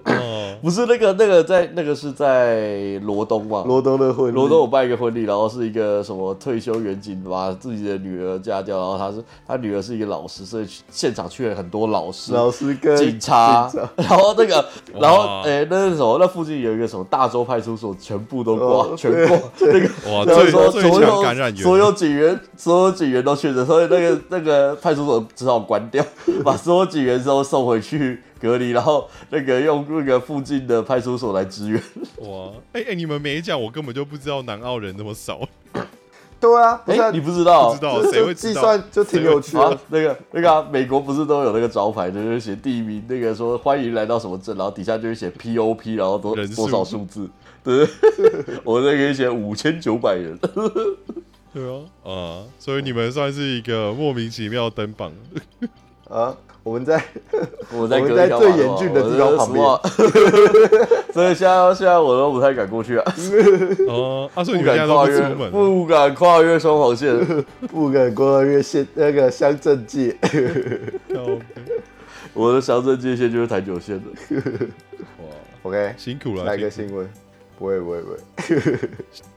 [0.06, 3.62] 哦， 不是那个那个在那个是在罗东嘛？
[3.66, 14.64] 罗东的婚礼，罗东我办一个婚礼，然后是一个什么退休员警把自己的女儿嫁掉，然后他是他女儿是一个老师，所以现场去了很多老师、老师跟警察，然后那个
[14.98, 16.18] 然后哎那是什么？
[16.18, 20.95] 那附近有一个什么大洲派出所，全部都挂，全挂那个哇，最最。
[21.00, 26.04] 所有感染源，所有警员，所有警员都确诊，所以那个 那个派出所只好关掉，
[26.44, 31.82] 把所有警员都送回去隔离，然后那个用那个附近的派出所来支援。
[32.18, 35.40] 哇，哎、欸、哎、欸，你们没讲，我根本就不知道南澳人那么少。
[36.38, 37.70] 对啊，哎、欸，你不知道？
[37.72, 39.62] 不知道，谁会计算就挺有趣的。
[39.64, 47.26] 啊、那个那个、啊、美国不是都有那个招牌，就是写地名，那个说欢迎来到什么镇，然后底下就是写 POP，然后多多少数字。
[47.66, 47.86] 对，
[48.64, 50.38] 我这里写五千九百人。
[51.52, 55.12] 对啊，啊，所以你们算是一个莫名其妙登榜
[56.08, 56.36] 啊。
[56.62, 57.00] 我们在
[57.72, 59.64] 我在，我们在最严峻的地方旁边，
[61.14, 63.14] 所以现在现在我都不太敢过去啊。
[63.86, 67.16] 哦，啊，所以不敢跨越，不敢跨越双黄线，
[67.70, 70.16] 不敢跨越县那个乡镇界。
[72.34, 74.36] 我的乡镇界线就是台九线的。
[75.18, 75.24] 哇
[75.62, 76.42] ，OK，辛苦了。
[76.42, 77.08] 来个新闻，
[77.58, 78.16] 不会不会不会。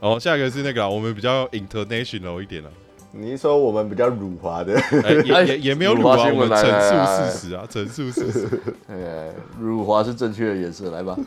[0.00, 2.70] 哦，下一个是那个，我们比较 international 一点了。
[3.12, 4.78] 你是说我们比较辱华的？
[4.78, 8.48] 欸、也 也也没有辱华，我们陈述事实啊，陈述事实。
[8.88, 11.18] 哎，辱华是正确的颜色，来吧。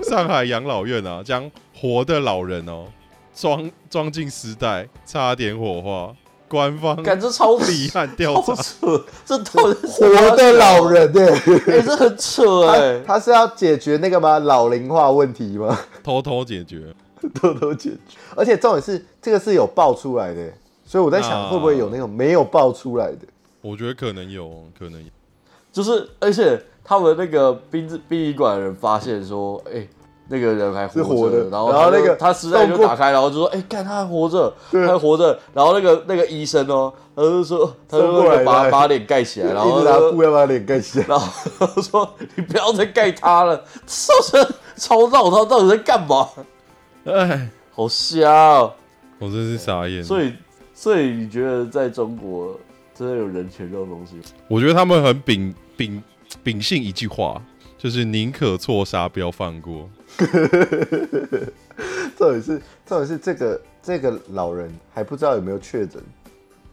[0.00, 2.86] 上海养老院啊，将活的老人哦
[3.34, 6.14] 装装进尸袋，差点火化。
[6.50, 13.04] 官方感觉超厉害，调查扯，这都是活的老人哎、欸，哎、欸，这很扯哎、欸。
[13.06, 14.40] 他是要解决那个吗？
[14.40, 15.78] 老龄化问题吗？
[16.02, 16.92] 偷偷解决，
[17.32, 18.18] 偷偷解决。
[18.34, 20.54] 而且重点是，这个是有爆出来的、欸。
[20.84, 23.18] 所以我在想，会不会有那种没有爆出来的？
[23.60, 25.08] 我觉得可能有，可能有。
[25.72, 29.88] 就是，而且他们那个殡殡仪馆的人发现说，哎、欸，
[30.30, 31.50] 那个人还活着，的。
[31.50, 35.38] 然后，然后那个他实在就打开，然后就说，哎、欸，看他还活着，他还活着。
[35.52, 44.14] 然后那个那个医生哦，他就说，他就过来把把脸盖起来，然后 拿布要把脸盖起来， 然后说，你不要再盖他了，超
[44.76, 46.28] 超闹，他到底在干嘛？
[47.04, 48.72] 哎，好瞎、喔，
[49.18, 50.02] 我真是傻眼。
[50.02, 50.32] 所以。
[50.72, 52.58] 所以你觉得在中国
[52.94, 54.14] 真的有人权这种东西？
[54.48, 56.02] 我觉得他们很秉秉
[56.42, 57.38] 秉性一句话，
[57.82, 59.88] 就是宁可错杀，不要放过。
[62.14, 66.02] 重点是，重点是这个这个老人还不知道有没有确诊，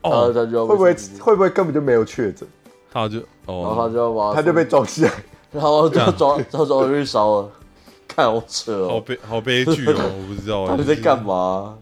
[0.02, 2.46] 哦，他就会不会会不会根本就没有确诊？
[2.91, 5.13] 他就哦，然后他就要把他就被撞起来，
[5.54, 7.52] 然后就装，他装去烧了，
[8.06, 10.67] 看好扯哦，好悲好悲剧哦， 我不知道。
[10.67, 11.78] 他们在干嘛。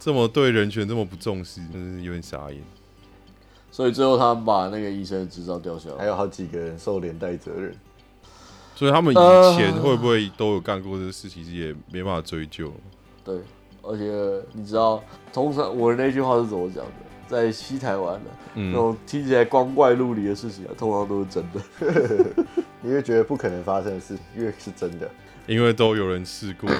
[0.00, 2.62] 这么对人权这么不重视，真是有点傻眼。
[3.70, 7.76] 所以最后他们把那个医生的执照吊销，还有好几个人受连带责任。
[8.74, 12.72] 所以他们以前会不会都有干过这个事情，其实也没办法追究。
[13.24, 13.36] 对，
[13.82, 16.92] 而且你知道，通常我的那句话是怎么讲的？
[17.26, 22.44] 在西台湾的、嗯、那种听起来光怪陆离的事情啊，通常都是真的。
[22.82, 25.10] 你会觉得不可能发生的事，越是真的，
[25.46, 26.70] 因为都有人试过。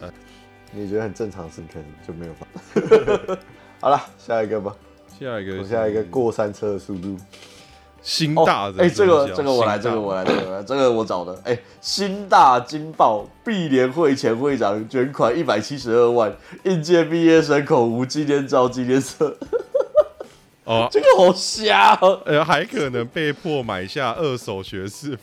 [0.72, 2.46] 你觉得很正常的事，可能就没有发
[2.80, 3.38] 生。
[3.80, 4.74] 好了，下一个吧。
[5.18, 7.16] 下一个，下一个过山车的速度。
[8.02, 11.34] 新大的，哎、哦欸，这个这个我来，这个我来，这个我来，这个我找的。
[11.44, 19.36] 哎、欸，新大金报，毕联会前会长捐款一百七十二万，应届毕业生口无纪念照、纪念册。
[20.64, 22.20] 哦， 这个好瞎、哦。
[22.24, 25.22] 呃，还可能被迫买下二手学士服。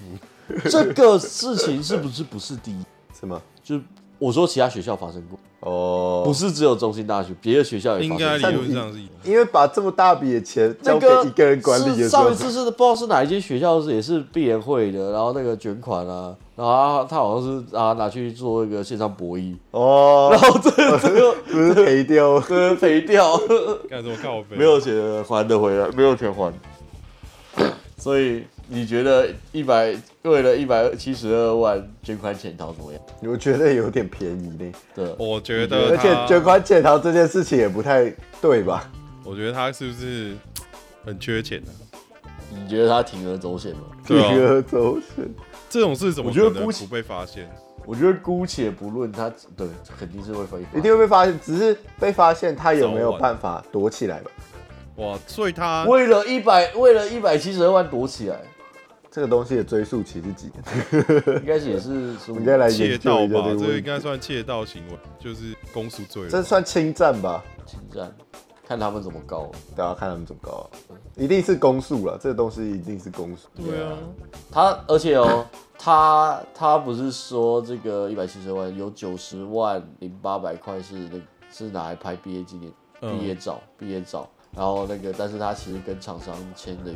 [0.70, 2.84] 这个事情是不是不是第一？
[3.18, 3.42] 什么？
[3.64, 3.80] 就。
[4.24, 8.38] 我说其他学校发生过哦，不是只有中心大学，别的学校也发生过。
[8.38, 23.38] 应该理论上是，因为把这么大笔的钱交给一个人管理的时候，上一次是不知道是哪一间学校是也是毕联会的，然后那个捐款啊，然后他，他好像是啊拿去做一个线上博弈哦， 然后这个这 个不是赔掉，对赔掉，
[23.90, 24.42] 干什么靠？
[24.50, 24.94] 没有钱
[25.26, 26.54] 还得回来，没有钱还，
[28.00, 33.00] 所以你觉得一百为了一百七十二万捐款潜逃怎么样？
[33.22, 34.72] 我觉得有点便宜呢。
[34.96, 38.90] 对，我觉得，而且捐款潜逃这件事情也不太对吧？
[39.24, 40.34] 我觉得他是不是
[41.06, 42.26] 很缺钱呢、啊？
[42.50, 43.82] 你觉得他铤而走险吗？
[44.08, 45.24] 铤而走险，
[45.70, 47.48] 这种事怎么可能不被发现？
[47.86, 49.68] 我觉得姑且不论他，对，
[50.00, 51.40] 肯定是会发现，一定会被发现。
[51.46, 54.32] 只是被发现，他有没有办法躲起来吧？
[54.96, 58.42] 哇，所以他为了一百，为了一百七十二万躲起来。
[59.14, 61.38] 这个东西的追溯期是几年？
[61.38, 63.46] 应该也是应该来窃盗吧？
[63.48, 66.28] 这个应该算窃盗行为，就是公诉罪。
[66.28, 67.44] 这算侵占吧？
[67.64, 68.12] 侵占，
[68.68, 69.52] 看他们怎么告。
[69.76, 70.68] 大家看他们怎么告，
[71.16, 72.18] 一定是公诉了。
[72.20, 73.48] 这个东西一定是公诉。
[73.56, 73.96] 对啊，
[74.52, 75.46] 他而且哦，
[75.78, 81.22] 他他不是说这个一百七十万有九十万零八百块是那
[81.52, 86.92] 是拿来拍毕业纪念、毕业照、毕业照，然后那个，但是他其实跟厂商签的。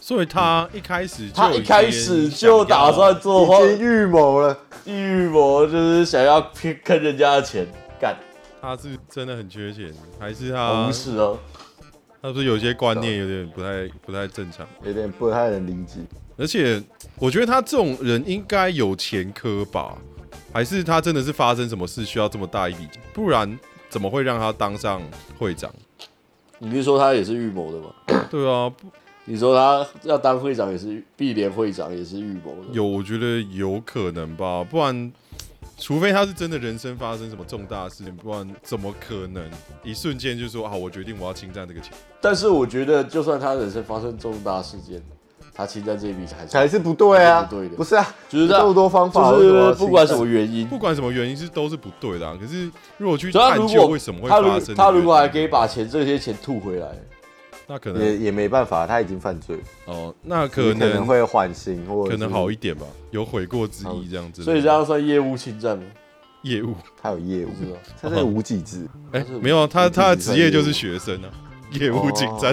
[0.00, 7.66] 所以他一开始，他一开始就打算做，已经预谋了，预谋就是想要骗坑人家的钱
[8.00, 8.16] 干。
[8.60, 10.86] 他是真的很缺钱，还是他？
[10.86, 11.38] 不是哦，
[12.20, 16.00] 他是不是有些观念有点不太不太正常，有点不太能理解。
[16.36, 16.82] 而且
[17.16, 19.96] 我觉得他这种人应该有前科吧？
[20.52, 23.00] 还是他真的是发生什么事需要这么大一笔钱？
[23.12, 25.00] 不然怎么会让他当上
[25.38, 25.72] 会长？
[26.58, 28.26] 你是说他也是预谋的吗？
[28.30, 28.72] 对啊。
[29.24, 35.12] 你说他要当会长也是毕联会长也是预谋的，有我觉得有可能吧，不然
[35.78, 39.48] 除非他是真的人生发生什么重大事情，不然怎么可能
[39.84, 41.92] 一瞬间就说啊，我决定我要侵占这个钱？
[42.20, 45.00] 但是我觉得就算他人生发生重大事件，
[45.54, 52.36] 他侵占这一笔钱还是还是不对啊，不对的，不是啊，就是这么多方法，就是不管什么原因，不管什么原因是都是不对的啊。
[52.40, 56.88] 可是如果去探究为什么会发生，他如果还可以把钱这些钱吐回来。
[57.66, 60.14] 那可能也也没办法，他已经犯罪哦。
[60.22, 64.42] 那可能可能会缓刑，或可能好一点吧，有悔过之意这样子。
[64.42, 65.84] 所以这样算业务侵占吗？
[66.42, 67.50] 业务，他有业务，
[68.00, 68.88] 他是无几制。
[69.12, 71.30] 哎，没有，他他的职业就是学生啊，
[71.70, 72.52] 业务侵占，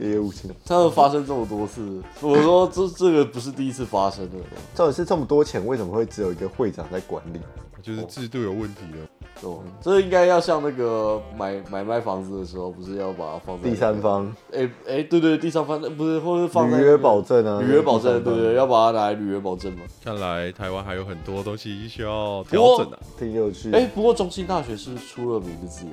[0.00, 0.56] 业务侵占。
[0.66, 4.36] 他都发生这么多次，我说这这个不是第一次发生的。
[4.74, 7.38] 到底是这么多钱，为什么会只有一个会长在管理？
[7.80, 9.06] 就是制度有问题了。
[9.42, 14.34] 哦，这应该要像那个买买卖房子的时候，不是要把它放在第三方？
[14.52, 19.80] 哎哎，对对，第三方不是，或者放在履约保证啊，履约保证，对对，要把它拿来履约保证嘛。
[20.02, 23.70] 看来台湾还有很多东西需要调整啊，挺有趣。
[23.72, 25.92] 哎，不过中兴大学是出了名的自由，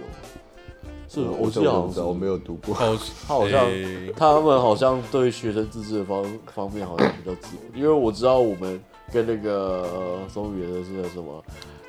[1.10, 2.96] 是，我记得好像我没有读过，好
[3.28, 3.68] 他好像
[4.16, 8.80] 他们好像对学生自治的方方面好像比较自由，因为我知道我们
[9.12, 11.44] 跟那个松原的是什么。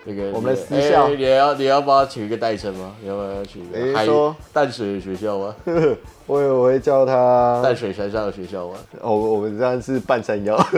[0.06, 2.92] 那个我们的私校，你要你要帮他取一个代称吗？
[3.00, 4.04] 你要不要取一个？
[4.04, 5.54] 说淡水的学校吗？
[6.26, 8.74] 我我会叫他淡水山上的学校吗？
[9.00, 10.54] 哦，我们这样是半山腰。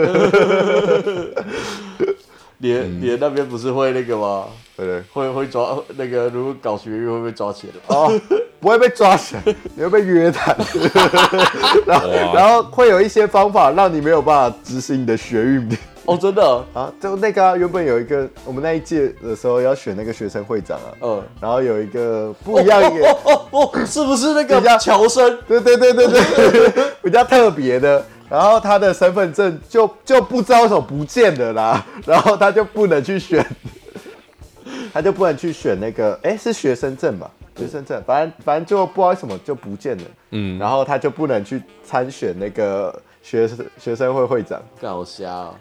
[2.58, 4.46] 你你那边不是会那个吗？
[4.76, 7.80] 对，会会抓那个，如果搞学运会被抓起来的。
[7.94, 8.10] 哦，
[8.60, 9.42] 不会被抓起来，
[9.74, 10.56] 你会被约谈。
[11.86, 15.68] 然后然后会有一些方法让你没有办法执行你的学运。
[16.06, 25.38] 哦，真的啊，就那个、啊、原本有一个，我们那一届的时候要选那个学生会长啊，嗯，然后有一个不一样的，哦哦哦，哦，是不是那个比较乔生？
[25.48, 33.44] 对对对对对，比较特别的，然后他的身份证就就不知道为什么不见了啦，然后他就不能去选，
[34.92, 37.30] 他就不能去选那个，哎，是学生证吧？
[37.56, 45.54] 学生证，反正反正就不知道为什么就不见了，嗯，然后他就不能去参选那个学生学生会会长，搞瞎啊！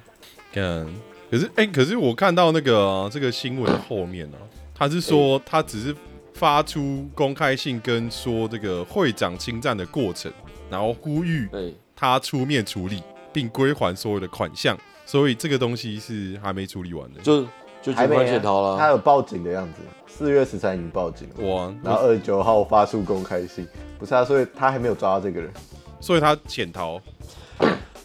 [0.55, 0.87] 看，
[1.29, 5.93] 可是哎、欸，可是我看到那个、啊、这个新闻后面呢、啊，他是说他只是
[6.33, 10.31] 发出公开信，跟说这个会长侵占的过程，
[10.69, 11.49] 然后呼吁
[11.93, 17.45] 他出面处理，并归还所有的款项，所以这个东西是还没处理完的，就
[17.81, 18.77] 就还没潜逃了。
[18.77, 23.67] 他有报警的样子，四月十三已经报警了，哇，然后二十九号发出公开信，
[23.99, 25.51] 不是啊，所以他还没有抓到这个人，
[25.99, 27.01] 所以他潜逃，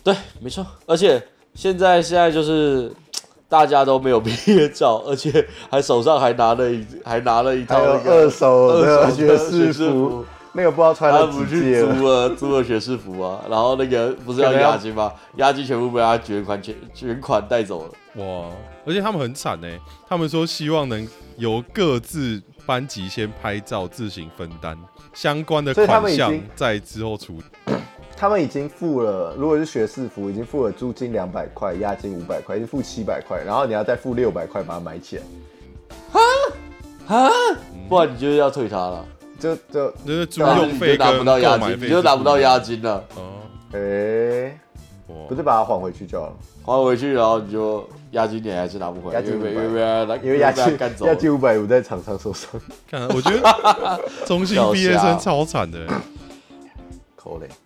[0.02, 1.22] 对，没错，而且。
[1.60, 2.90] 现在现在就是
[3.46, 11.88] 大家都没有毕业照，而且还手上还拿了一还拿了一套那个二手的学士服，那个不知道穿了几届了。
[11.88, 15.12] 他不去租了租了学士服啊，然后那个不是要押金吗？
[15.36, 18.24] 押金全部被他卷款卷卷款带走了。
[18.24, 18.46] 哇！
[18.86, 19.68] 而且他们很惨呢，
[20.08, 24.74] 他们说希望能由各自班级先拍照自行分担
[25.12, 27.74] 相关的款项，在之后处理。
[28.20, 35.22] 他们已经付了，如果是学士服，已经付了租金两百块，押金五百块，已经付七百块，然后你要再付六百块把它买起来。
[36.12, 36.20] 哈？
[37.06, 37.30] 哈，
[37.88, 39.06] 不然你就是要退他了，
[39.38, 43.02] 就就就是租用费拿不到押金，你就拿不到押金了。
[43.16, 43.40] 哦，
[43.72, 44.54] 哎，
[45.26, 52.50] 不是把它还回去就好了，还回去然后你就押金你还是拿不回来，因为因为因为押金押金五百五在场上受伤。
[52.90, 55.86] 看，我觉得中信 毕业生超惨的，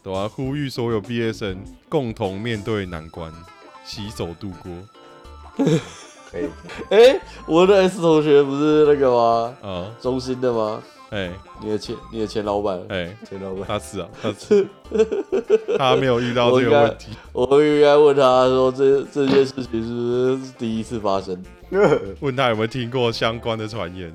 [0.03, 1.57] 对啊，呼吁所有毕业生
[1.89, 3.33] 共同面对难关，
[3.85, 4.73] 携手度过。
[6.31, 6.49] 可以，
[6.91, 9.57] 哎，我的 S 同学不是那个吗？
[9.63, 10.83] 啊，中心的吗？
[11.11, 14.67] 哎，你的前你的前老板，哎，前老板，他是啊，他是，
[15.79, 17.13] 他没有遇到这个问题。
[17.33, 21.41] 我应该问他说，这这件事情是不是第一次发生？
[22.19, 24.13] 问他有没有听过相关的传言？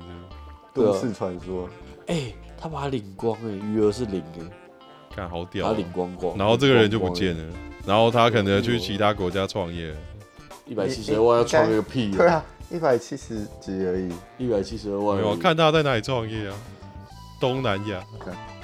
[0.74, 1.66] 都市传说。
[2.08, 4.42] 哎，他把他领光哎，余额是零哎，
[5.14, 7.54] 看好屌，他领光光，然后这个人就不见了，
[7.86, 9.94] 然后他可能去其他国家创业。
[10.66, 12.12] 一百七十二万要创个屁！
[12.12, 15.16] 对啊，一百七十几而已，一百七十二万。
[15.16, 16.54] 没有看他在哪里创业啊？
[17.40, 18.04] 东南亚，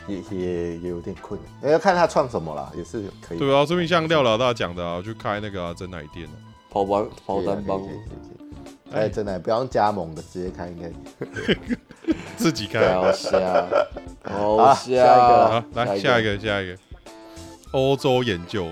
[0.07, 3.39] 也也也有点困难，要看他创什么啦，也是可以。
[3.39, 6.29] 对啊，说明像廖老大讲的啊，去开那个珍奶店，
[6.71, 7.83] 跑单跑单帮，
[8.93, 10.91] 哎，真的不用加盟的，直接开应该。
[12.37, 12.95] 自己开。
[12.95, 13.67] 好笑，
[14.23, 15.51] 好笑。
[15.51, 16.77] 好，来下一个，下一个，
[17.73, 18.69] 欧洲研究。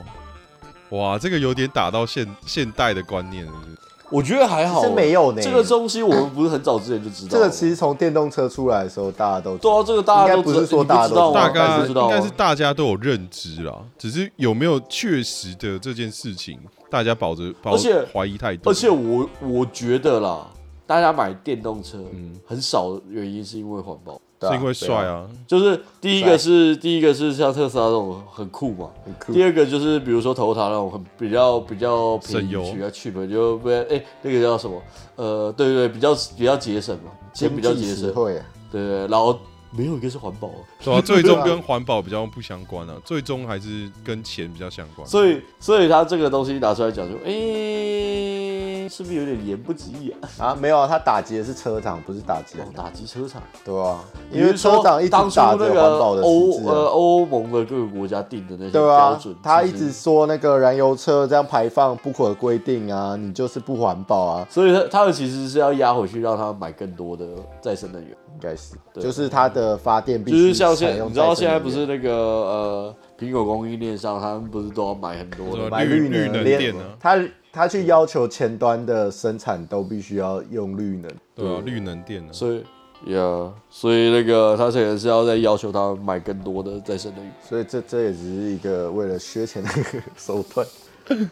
[0.91, 3.77] 哇，这个有点打到现现代的观念，是不是？
[4.15, 5.43] 我觉得还好，是没有呢。
[5.43, 7.31] 这个东西我们不是很早之前就知道。
[7.33, 9.63] 这个其实从电动车出来的时候，大家都知道。
[9.63, 17.77] 对啊，这个大家都不是说大家都知道，大概应该是大家都有认知啦，只是有没有确实的这件事情，大家保着保
[18.13, 18.71] 怀疑太多。
[18.71, 20.47] 而且我我觉得啦，
[20.87, 24.21] 大家买电动车，嗯，很少的原因是因为环保。
[24.41, 29.33] 是因为帅啊，就是第一个是第一个是像特斯拉这种很酷嘛，很酷。
[29.33, 34.83] 第二个就是比如说 Toyota 那种很比较比较便宜，比较 cheap，就不哎那个叫什么？
[35.17, 39.39] 呃，对对对，比较比较节省嘛，钱比较节省，对对，然后。
[39.77, 40.49] 没有一个是环保，
[40.85, 45.05] 对啊，最终跟环保比较不相关啊， 最终还是跟钱比较相关。
[45.05, 48.44] 所以，所以他这个东西拿出来讲，就哎、欸，
[48.89, 50.47] 是不是有点言不及义啊？
[50.47, 67.27] 啊，没有啊，他打击的是车厂，不是打击、哦、打击车厂，对啊，因为车厂一直打着环保的欧呃欧盟的各个国家定的那些标准，对啊，他一直说那个燃油车这样排放不可规定啊，你就是不环保啊，所以他他们其实是要压回去，让他买更多的
[67.61, 68.17] 再生能源。
[68.35, 76.83] 应该是，就是它的发电必须就是像现，你知道现在不是那个呃苹果供应链上，他们不是都要买很多的买绿能电呢？
[76.99, 77.17] 他
[77.55, 82.33] 他去要求前端的生产都必须要用绿能，对啊，绿能电呢？
[82.33, 82.65] 所以
[83.13, 90.67] 呀，所以那个他现在是要再要求他买更多的再生能源，所以这这也只是一个为了削钱的一个手段。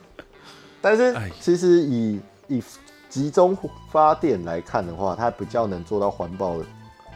[0.81, 2.63] 但是其实以以
[3.09, 3.57] 集中
[3.91, 6.65] 发电来看的话，它比较能做到环保的。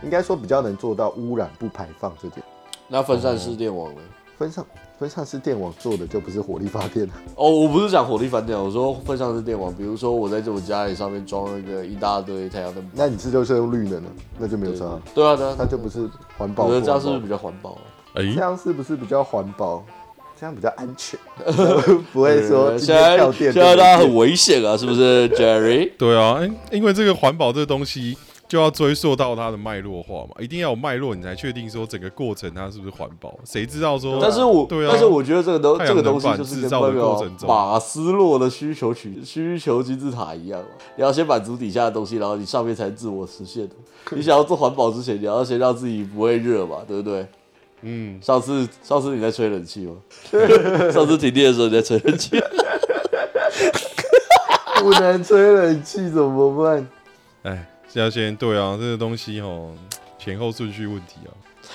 [0.02, 2.44] 应该说比较能做到污染不排放这点。
[2.86, 4.00] 那分散式电网呢？
[4.36, 4.62] 分散
[4.98, 7.12] 分散式电网做的就不是火力发电了。
[7.34, 14.98] 哦，我不是讲火力发电，我说分散式电网，比如说我在这我家里上面装了一个一大堆太阳能，那你这就是用绿能了，那就没有差。
[15.14, 16.64] 对啊，对啊，那就不是环保。
[16.64, 17.76] 我觉得这样是不是比较环保？
[18.14, 19.84] 哎，这样是不是比较环保？
[20.38, 21.18] 这样比较安全，
[22.12, 25.92] 不会说现在现在大家很危险啊，是不是，Jerry？
[25.96, 26.38] 对啊，
[26.70, 28.16] 因为这个环保这个东西。
[28.48, 33.36] 就要追溯到它的脉络化嘛，一定要有脉络，你才确定说整个过程它是不是环保。
[33.44, 34.18] 谁知道说？
[34.22, 40.62] 但是我，对啊，但是我觉得这个东这个东西就是制造的过程中，马斯洛的需求取需求金字塔一样，
[40.96, 43.68] 你要先满足底下的东西，然后你上面才自我实现。
[44.10, 47.26] 你想要做环保之前，你要先让自己不会热嘛，对不对？
[47.82, 48.20] 嗯。
[48.22, 49.96] 上次上次你在吹冷气吗？
[50.94, 52.40] 上次停电的时候你在吹冷气。
[54.78, 56.88] 不能吹冷气怎么办？
[57.42, 57.66] 哎。
[57.94, 59.72] 要先对啊，这个东西哦，
[60.18, 61.30] 前后顺序问题啊。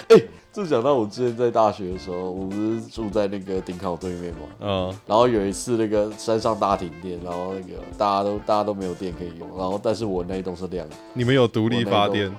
[0.09, 4.39] 哎、欸，这讲到我之前在大学的时候，我不是住在那个顶考对面嘛。
[4.61, 4.95] 嗯。
[5.05, 10.95] 然后有一次那个山上大停电，然后那个大家都大家都没有电可以用，然后但是我那一栋是亮的。
[11.13, 12.33] 你们有独立发电？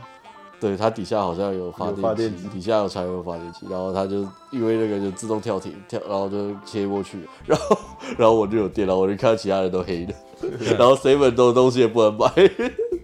[0.61, 4.19] 对，它底下好像有发电机，底下有柴油发电机，然后它就
[4.53, 7.79] 因为那个就自动跳停跳，然后就切过去， 然后
[8.17, 10.15] 然后我就有电了，我就看到其他人都黑的，
[10.79, 12.29] 然后 seven 多的东西也不能买。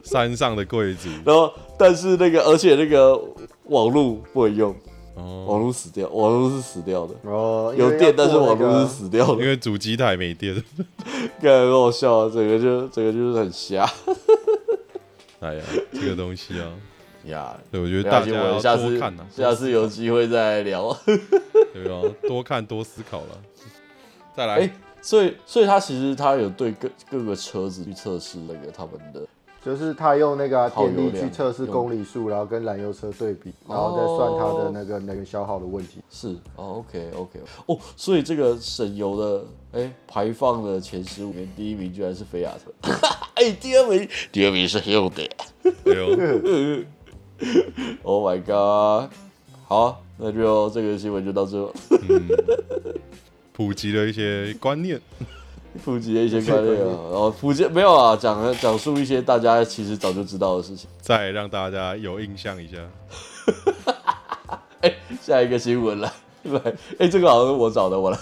[0.03, 3.20] 山上的贵族，然后但是那个，而且那个
[3.64, 4.74] 网络不能用，
[5.14, 7.14] 哦、网络死掉，网络是死掉的。
[7.22, 10.55] 哦，有电，但是网络是死掉的，因为主机台没电。
[11.40, 13.88] 感觉很好笑啊，整个就整个就是很瞎。
[15.40, 16.72] 哎呀，这个东西啊，
[17.26, 20.96] 呀，对，我觉得大家下次看呐、啊，下次有机会再聊。
[21.72, 23.38] 对啊，多看多思考了。
[24.36, 29.26] 再来，欸、所以所以他其实他有对各各个车子去测试那个他们的。
[29.68, 36.00] 就是他用那个、啊、电力去测试公里数，然后跟燃油车对比，然后再算它的那个能源消耗的问题。
[36.08, 42.72] 是哦，OK OK 哦，所以这个省油的哎、欸、排放的前十五名，第一名居然是菲亚特，
[43.36, 45.28] 哎、欸，第二名第二名是 Hyundai。
[48.02, 49.12] Oh my god！
[49.66, 51.58] 好、啊，那就这个新闻就到这。
[52.08, 52.26] 嗯，
[53.52, 54.98] 普及了一些观念。
[55.84, 62.76] 普及一些观念啊，然后普及没有啊，讲讲述一些大家其实早就知道的事情，再让大家有印象一下。
[64.80, 66.12] 哎、欸，下一个新闻来，
[66.44, 66.58] 来，
[66.98, 68.18] 哎、欸，这个好像是我找的，我来。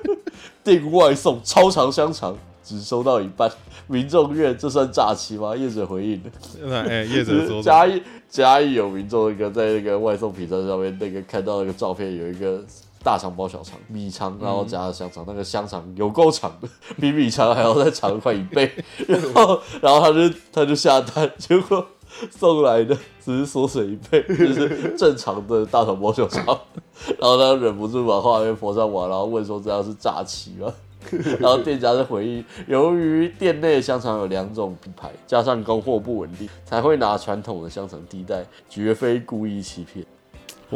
[0.64, 3.50] 订外送超长香肠只收到一半，
[3.86, 5.56] 民众怨这算诈欺吗？
[5.56, 6.22] 业者回应，
[6.70, 12.62] 哎，业者 说嘉义嘉义有民众一个在那个外送平台上面那个看到那个照片，有一个。
[13.02, 16.68] 大肠包小肠，米肠，然后加了香肠，嗯、那个香肠有够长的，
[17.00, 18.70] 比米肠还要再长快一倍。
[19.08, 21.86] 然后，然后他就他就下单，结果
[22.30, 22.94] 送来的
[23.24, 26.44] 只是缩水一倍，就是正常的大肠包小肠。
[27.18, 30.70] 然后他忍不住把画面泼上网，然后问说这样是诈欺吗？
[31.40, 40.04] 然后店家的回应：由于店内的香肠有两种品牌，加上供货不稳定，才会拿传统的香肠替代，绝非故意欺骗。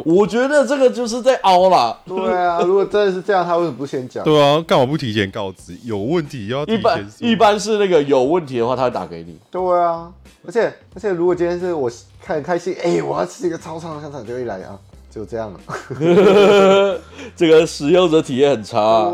[0.03, 1.97] 我觉得这个就是在凹啦。
[2.05, 4.21] 对啊，如果真的是这样，他为什么不先讲？
[4.25, 5.73] 对啊，干嘛不提前告知？
[5.83, 9.39] 有问题要提前一般一般是那个有问题的话，他会打给你。
[9.49, 10.11] 对啊，
[10.45, 11.89] 而且而且如果今天是我
[12.21, 14.77] 看很开心，哎、欸，我要吃一个超长的香肠，就一来啊，
[15.15, 15.59] 就这样了。
[17.37, 19.09] 这个使用者体验很差、啊，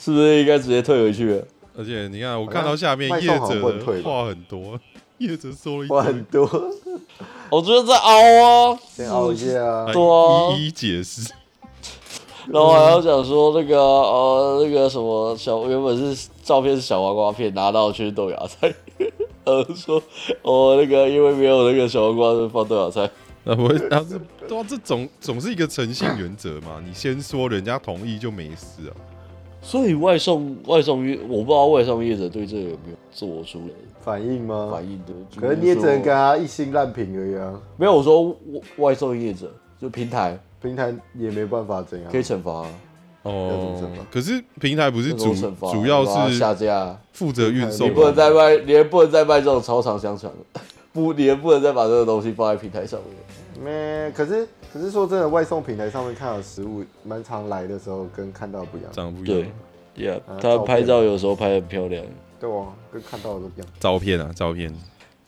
[0.00, 1.44] 是不是应该直接退回去？
[1.76, 4.80] 而且你看，我看到下面业者的话很多，
[5.18, 6.48] 业者说了一话很多。
[7.52, 11.30] 我觉得在凹啊，先凹一下啊，对啊，一一解释。
[12.48, 18.72] 然后还要讲说那个呃那个什么小原本是照片是小黄瓜片，拿到却是豆芽菜。
[19.44, 20.00] 呃说
[20.42, 23.10] 哦那个因为没有那个小黄瓜，就放豆芽菜。
[23.44, 26.82] 那不会，他是对啊，这总总是一个诚信原则嘛。
[26.86, 28.92] 你先说人家同意就没事啊。
[29.60, 33.60] 所以外送外送业，我不知道外送业者对这个有没有做出
[34.00, 34.68] 反应吗？
[34.72, 37.60] 反应的，可能你也只能跟他一心烂评而已啊。
[37.76, 38.36] 没有，我说
[38.78, 42.66] 外送业者就平台，平台也没办法怎样，可以惩罚
[43.22, 43.80] 哦。
[44.10, 45.32] 可是平台不是主
[45.72, 50.28] 主要是下架，负责运送，你不能再卖，你也不能再卖这种超长香肠，
[50.92, 53.10] 不，你也不能再把这个东西放在平台上面。
[53.60, 54.46] 没，可是。
[54.72, 59.50] 可是说真的，外送平台上面看到食物蛮常来的时候，跟看到不一样，长得不一样。
[59.94, 62.02] 对，Yeah，他拍照有时候拍得很漂亮。
[62.40, 63.68] 对哦，跟看到的都不一样。
[63.78, 64.74] 照片啊，照片。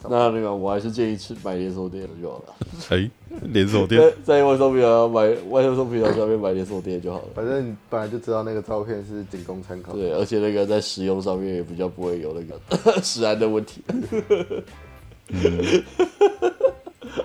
[0.09, 2.45] 那那个，我还是建议去买连锁店的就好了。
[2.89, 3.11] 哎、欸，
[3.53, 7.27] 连锁店在外送平台买外送平台上面买连锁店就好了。
[7.35, 9.93] 反正你本来就知道那个照片是仅供参考。
[9.93, 12.59] 对，而且那个在使用上面也比较不会有那个
[13.05, 13.83] 食安的问题。
[15.29, 15.85] 嗯、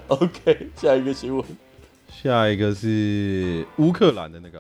[0.17, 1.45] OK，下一个新闻。
[2.11, 4.59] 下一个是乌克兰的那个，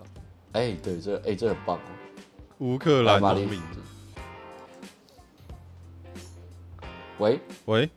[0.51, 1.89] 哎、欸，对，这哎、欸，这很棒哦。
[2.59, 3.59] 乌克兰农民，
[7.17, 7.89] 喂喂，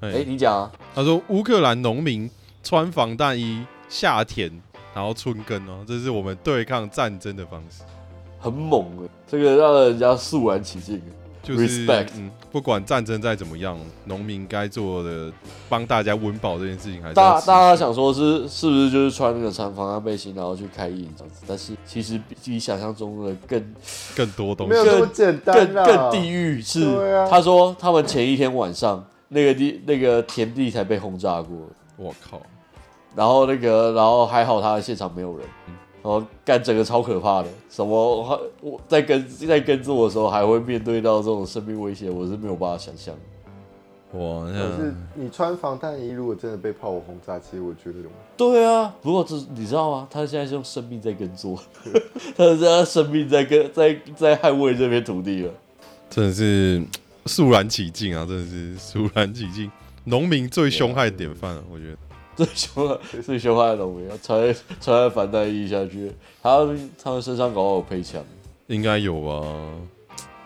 [0.00, 0.72] 哎、欸，你讲啊。
[0.94, 2.30] 他说乌克兰农民
[2.62, 4.52] 穿防弹衣下田，
[4.94, 7.82] 然后春耕哦，这是我们对抗战争的方式，
[8.38, 11.00] 很猛哎，这个让人家肃然起敬。
[11.46, 15.32] 就是 Respect，嗯，不管战争再怎么样，农民该做的
[15.68, 21.44] 帮大家温饱这件事情还是大大家想说是是不是就是穿那个长防弹背心然后去开印这样子？
[21.46, 23.64] 但是其实比你想象中的更
[24.16, 26.82] 更多东西，没有那么简单，更更地狱是。
[26.82, 31.56] 啊、他说他们前一天晚上那个地那个田地才被轰炸过，
[31.96, 32.42] 我靠！
[33.14, 35.46] 然后那个然后还好他的现场没有人。
[35.68, 35.74] 嗯
[36.06, 43.12] 哦，干整个超可怕的，什么我在跟在耕作的时候还会面对到这种生命威胁，我是没有办法想象。
[44.12, 47.98] 哇，可是你穿防弹衣，如果真的被炮火轰炸，其实我觉得
[48.36, 48.94] 对啊。
[49.02, 50.06] 不过这你知道吗？
[50.08, 51.58] 他现在是用生命在耕作，
[52.38, 55.52] 他是他生命在跟在在捍卫这片土地了。
[56.08, 56.80] 真的是
[57.26, 58.24] 肃然起敬啊！
[58.24, 59.68] 真的是肃然起敬，
[60.04, 61.98] 农民最凶悍典范了，我觉得。
[62.36, 66.12] 最凶的，最凶悍的农民，穿 穿防弹衣下去，
[66.42, 68.22] 他们他们身上搞好有配枪，
[68.66, 69.42] 应该有吧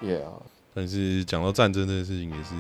[0.03, 0.21] ？Yeah，
[0.73, 2.55] 但是讲到战争这件事情也是，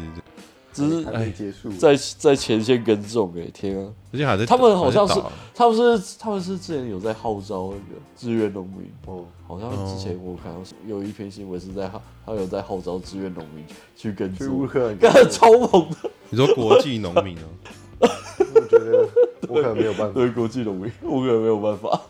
[0.72, 3.92] 只是还没结束，在在前线耕种哎，天啊！
[4.12, 5.20] 而且还在，他们好像是，
[5.54, 13.64] 他们是他们是之前有在号召那个志愿农民哦，好像之前我看到有一篇新闻是在号，他有在号召志愿农民
[13.96, 14.68] 去耕种，
[15.00, 16.10] 干超猛的。
[16.30, 17.44] 你说国际农民啊？
[18.00, 19.08] 我觉得
[19.48, 22.00] 我可能没有办法，对国际农民，我可能没有办法，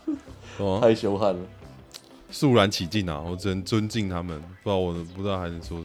[0.57, 1.39] 哦、太凶悍了。
[2.29, 3.21] 肃然起敬啊！
[3.29, 5.77] 我只能尊敬他们，不知道我不知道还能说，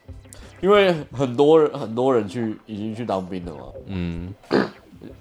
[0.61, 4.35] 因因为很多人很多人去已经去当兵了嘛，嗯，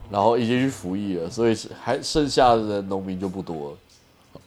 [0.09, 3.77] 然后已经去服役了，所以还剩下的农民就不多了。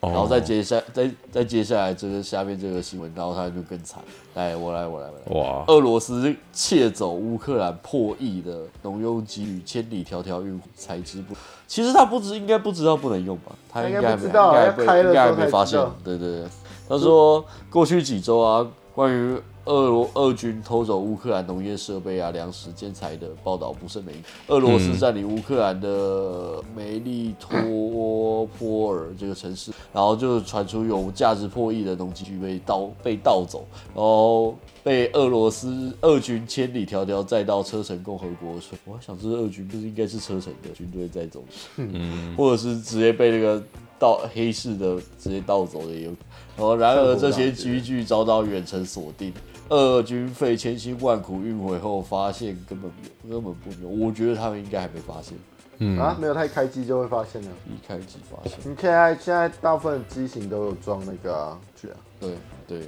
[0.01, 4.01] 然后再接下，再再接下来这个下面这个新闻，然后他就更惨。
[4.35, 5.41] 来，我来，我来，我来。
[5.41, 5.65] 哇！
[5.67, 11.35] 俄罗斯窃走乌克兰破亿的农用机与千里迢迢运才知不？
[11.67, 13.53] 其实他不知应该不知道不能用吧？
[13.69, 15.81] 他应该不知道，应该应该没发现。
[16.05, 16.47] 对对对，
[16.89, 18.67] 他说过去几周啊，
[18.99, 19.41] 关于。
[19.65, 24.25] 俄罗俄军偷走乌克兰农业设备啊、粮食、建材的报道不胜枚举。
[24.47, 34.57] 俄罗斯占领乌克兰的梅利托波尔这个城市，然后就传出有价值破亿的农机具被盗被盗走，然后
[34.89, 38.59] 被俄罗斯俄军千里迢迢载到车臣共和国。
[38.87, 41.45] 我还想，这是俄军，不是应该是车臣的军队在走，
[41.77, 43.63] 嗯， 或者是直接被那个
[43.99, 46.11] 盗黑市的直接盗走的也有。
[46.57, 49.31] 然后，然而这些机具遭到远程锁定。
[49.69, 52.91] 俄军费千辛万苦运回后，发现根本
[53.23, 54.01] 没有，根本不用。
[54.01, 55.37] 我觉得他们应该还没发现。
[55.81, 57.49] 嗯啊，没有，他一开机就会发现了。
[57.67, 58.59] 一开机发现。
[58.61, 61.97] 你现在现在大部分机型都有装那个啊，去啊。
[62.19, 62.31] 对
[62.67, 62.81] 对。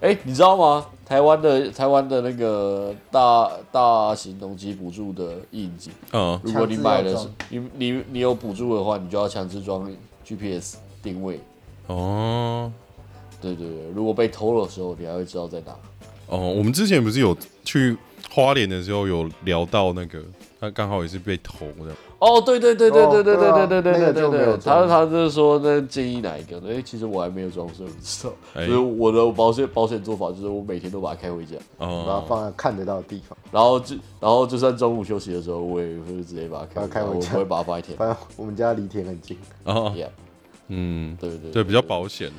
[0.00, 0.86] 哎、欸，你知道吗？
[1.04, 9.88] 台湾的台湾的那个大大型农机补助的印记，嗯，如果你买的是你你你有补助的话，你就要强制装
[10.24, 11.40] GPS 定位。
[11.86, 12.72] 哦。
[13.40, 15.76] 对对对，如果被偷的时候，你还会知道在哪。
[16.26, 17.96] 哦，我们之前不是有去
[18.30, 20.20] 花莲的时候有聊到那个，
[20.58, 21.94] 他刚好也是被偷的。
[22.18, 26.58] 哦，对对对对对对对对对对对对对，他他就是说那建议哪一个？
[26.66, 28.32] 哎，其实我还没有装，所以不知道。
[28.54, 33.36] 所以我的保险保险做法就是我每天都把它开回家，然后放在看得到的地方。
[33.52, 37.98] 然后就然后就算中午休息的时候，我也会直接把它开开回家，我不会把它放在田。
[37.98, 39.36] 反正我们家离田很近。
[39.64, 39.92] 哦，
[40.68, 42.30] 嗯，对对对，比较保险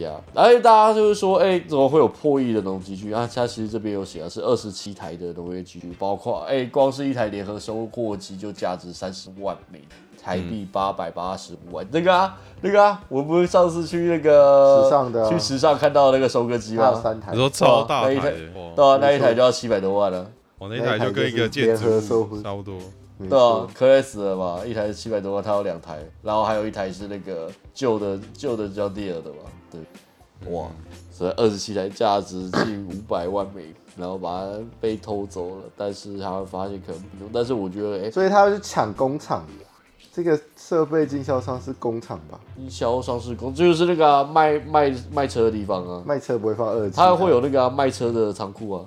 [0.00, 3.28] 呀，而且大家就是说，哎、欸，怎么会有破亿的农机具啊？
[3.32, 9.82] 它其实这边有写的是二十七台的农业机具，包括哎、欸，光是一台联合收获机就价值三十万美
[10.22, 11.86] 台币八百八十五万。
[11.90, 16.94] 那个啊，那个啊，我们不是上次去那个时尚的，去时尚看到那个收割机吗？
[17.02, 20.30] 三台，你说超大台，对啊，那一台就要七百多万了。
[20.58, 22.00] 我那一台就跟一个建筑
[22.42, 22.76] 差不多。
[23.28, 24.60] 对啊，可以死了嘛？
[24.64, 29.38] 一台是七百多万，它有两台，然后还有一台是那个旧的旧的叫 Deere 的嘛？
[29.70, 29.80] 对。
[30.52, 30.68] 哇，
[31.10, 39.44] 所以二十七台价值近五百万美，然后把它被偷走了，但是他会发现可能不用，但是我觉得，哎、欸，所以他要去抢工厂，
[40.12, 42.38] 这个设备经销商是工厂吧？
[42.54, 48.84] 经销商是工，就是那个、啊、卖卖卖车的地方啊，卖车不会放二十七，他会有那个、啊、卖车的仓库啊，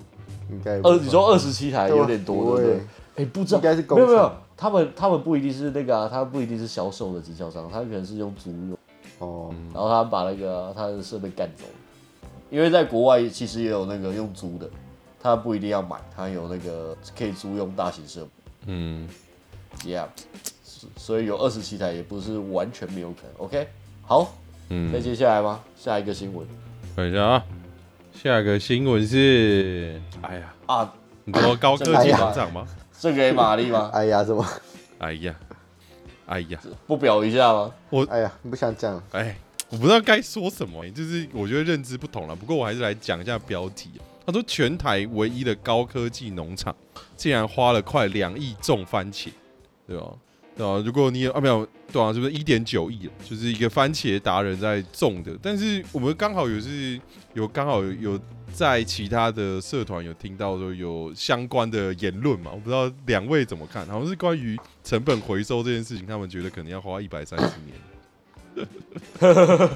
[0.49, 2.77] 应该二，你说二十七台有点多，对不对？
[2.77, 2.85] 哎、
[3.17, 8.77] 欸，不知道，应该是工厂，没有没有，他们他们不一定是那个啊，他不一定是销售的经销商，他可能是用租用。
[9.21, 11.63] 哦，嗯、然后他把那个他的设备干走，
[12.49, 14.67] 因为在国外其实也有那个用租的，
[15.21, 18.29] 他不一定要买，他有那个可以租用大型设备。
[18.65, 19.07] 嗯
[19.85, 20.07] ，Yeah，
[20.97, 23.45] 所以有二十七台也不是完全没有可能。
[23.45, 23.67] OK，
[24.03, 24.33] 好，
[24.69, 26.45] 嗯，再接下来吗，下一个新闻，
[26.95, 27.45] 等一下啊，
[28.13, 30.93] 下一个新闻是，哎呀啊，
[31.25, 32.67] 你说高科技农场吗？
[32.99, 33.91] 这给玛丽吗？
[33.93, 34.43] 哎呀，怎么？
[34.97, 35.35] 哎呀。
[36.31, 36.57] 哎呀，
[36.87, 37.73] 不表一下吗？
[37.89, 39.03] 我哎呀，你不想讲？
[39.11, 39.35] 哎，
[39.69, 42.33] 我不知道该说什么，就是我觉得认知不同了。
[42.33, 43.89] 不过我还是来讲一下标题。
[44.25, 46.73] 他说，全台唯一的高科技农场
[47.17, 49.27] 竟然花了快两亿种番茄，
[49.85, 50.07] 对吧？
[50.55, 53.09] 对啊，如果你有啊没有，对啊，是不是一点九亿？
[53.29, 55.37] 就是一个番茄达人在种的。
[55.41, 56.97] 但是我们刚好也是
[57.33, 58.17] 有刚好有。
[58.53, 62.51] 在其他的社团有听到说有相关的言论嘛？
[62.53, 68.67] 我不知道两位怎么看，好像是关于成本回收这件事情，他们觉得可能要花一百三十年。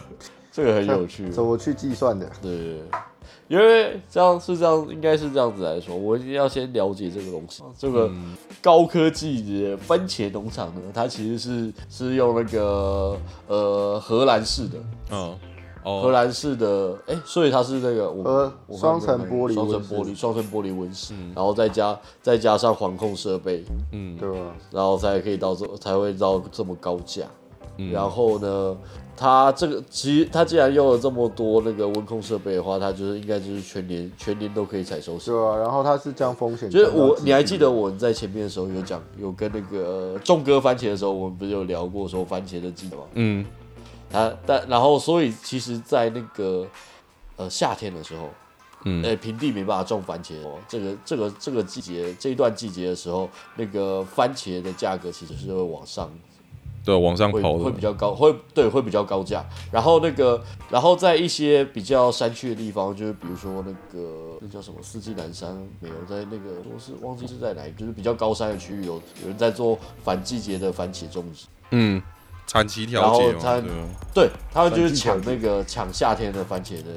[0.52, 2.30] 这个很有趣，怎么去计算的？
[2.42, 2.82] 对，
[3.48, 7.64] 因为这样是这样，应该是这样子来说，我一定要先了解这个东西。
[7.78, 8.12] 这个
[8.62, 14.78] 高科技的番茄农场呢，它其实是是用那个呃荷兰式的，
[15.12, 15.38] 嗯。
[15.86, 24.38] 荷兰式的，哎、欸，所以它是那个我双层玻璃，双层玻璃，双层玻璃温室，嗯、然后再加再加上环控设备，嗯，对吧？
[24.72, 27.24] 然后才可以到这才会到这么高价。
[27.78, 28.78] 嗯、然后呢，
[29.18, 35.18] 它这个其实它既然用了这么多那个温控设备的话，它就是应该就是全年全年都可以采收。
[35.18, 43.04] 对啊，然后它是将风险，就是我你还记得我们在前面的时候有讲有跟那个种哥番茄的时候，我们不是有聊过说番茄的季吗？
[43.14, 43.46] 嗯。
[44.16, 46.66] 啊，但然后，所以其实，在那个
[47.36, 48.30] 呃夏天的时候，
[48.86, 50.58] 嗯，哎，平地没办法种番茄哦。
[50.68, 56.10] 这个这个这个季节这一段季节的时候，那个番茄的价格其实是会往上，
[56.84, 59.44] 对，往上会跑会比较高，会对会比较高价。
[59.72, 68.94] 然后那个，然后在一些比较山区的地方，就是比如说那个那叫什么四季南山，没有在那个我是忘记是在哪，就是比较高山的区域有
[69.24, 71.48] 有人在做反季节的番茄种植。
[71.72, 72.00] 嗯，
[72.48, 73.62] 产期调节，嘛
[74.14, 76.90] 对，对他们就是抢那个抢夏天的番茄的。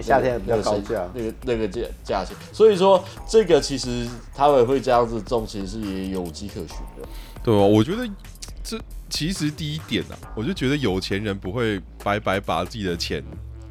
[0.00, 7.08] 夏天比较高价，那个那个价价钱，所以说这个其实他们会这样子种，其实是也有迹可循的。
[7.42, 8.08] 对啊，我觉得
[8.62, 8.78] 这
[9.10, 13.24] 其实第一点啊，我就觉得有钱人不会白白把自己的钱。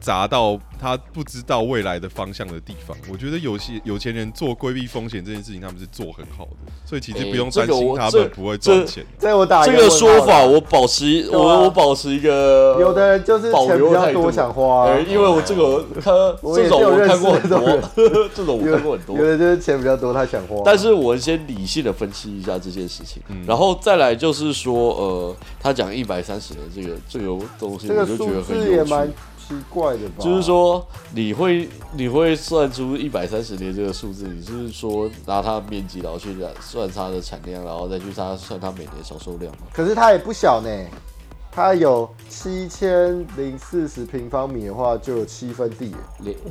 [0.07, 9.05] 砸到他不知道未来的方向的地方，我觉得有些有钱人做规避风险这件事情，他们是做很好的，所以其实不用担心他们不会赚钱。
[9.17, 16.11] 在我打这个说法，我保持我我保持一个，有的人就是钱比较多想花，因为我这个他
[16.55, 20.61] 这种我看过很多，这种我看过很多，有的就是钱比较多他想花。
[20.63, 23.43] 但是我先理性的分析一下这件事情，嗯。
[23.45, 27.25] 然后再来就是说，呃，他讲一百三十年这个这个
[27.59, 29.13] 东西，我就觉得很有趣。
[29.47, 39.59] 奇怪的吧，就是说你会你会算出一百三十年这个数字，你是说拿它的面积然后去算它的产量，然后再去它算它每年销售量吗？
[39.71, 40.69] 可是它也不小呢。
[41.57, 45.91] 它有七千零四十平方米的话，就有七分地。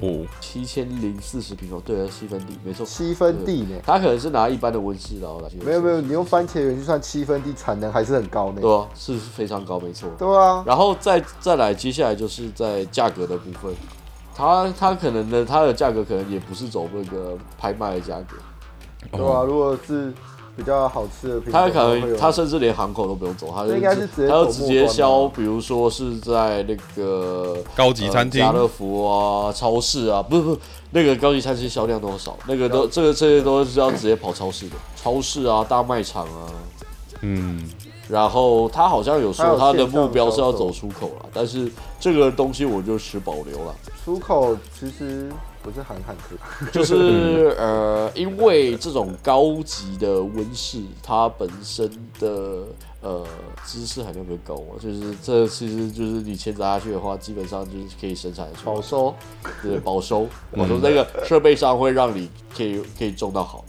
[0.03, 3.77] 哦，七千零四十平方，对啊，七分地，没错，七分地呢。
[3.85, 5.49] 它可能是拿一般的温室然后来。
[5.65, 8.61] 没有没有，你用番茄园去算七分地，产能还是很高呢。
[8.61, 10.11] 对啊，是非常高，没错。
[10.19, 13.73] 对啊，然后再再来，接下来就是在价格的部分，
[14.35, 18.37] 它它可能呢它的价格可能也不是走那个拍卖的价格。
[19.13, 20.13] 对啊，如果是。
[20.57, 23.79] 比较好吃的，他可能他甚至连航口都不用走，他就
[24.27, 30.59] 他就直接销，比如说是在那个高级餐厅、家乐福啊、超市啊，不是不是
[30.93, 36.49] 那个高级餐厅销量多少，那个都这个这些都是要直接跑超市的，超市啊、大卖场啊，
[37.21, 37.69] 嗯，
[38.09, 43.75] 然后他好像有说他的目标是要走出口了，但是这个东西我就持保留了。
[44.03, 45.31] 出口其实。
[45.67, 46.39] 不是很坎坷，
[46.71, 51.91] 就是呃，因为这种高级的温室，它本身
[52.21, 52.63] 的
[53.01, 53.27] 呃
[53.65, 59.13] 知识含量比较高嘛，就是这其实就是你钱砸下去的话，基本上就是可以生产出保收，
[59.61, 63.65] 对，保收，保收那个设备上会让你可以可以种到好。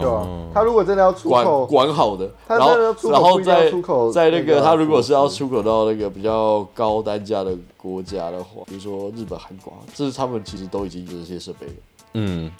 [0.00, 2.78] 对啊，他如果真的要出口，管管好的，然后
[3.10, 3.70] 然后在
[4.12, 11.72] 在那个他如果是要出口到那个比较高单价的国家的话，比如说日本、韩国，这是他们其实都已经有这些设备了。
[12.14, 12.50] 嗯，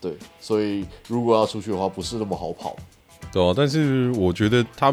[0.00, 2.74] 对，所以如果要出去的话，不是那么好跑。
[3.32, 4.92] 对啊，但是我觉得他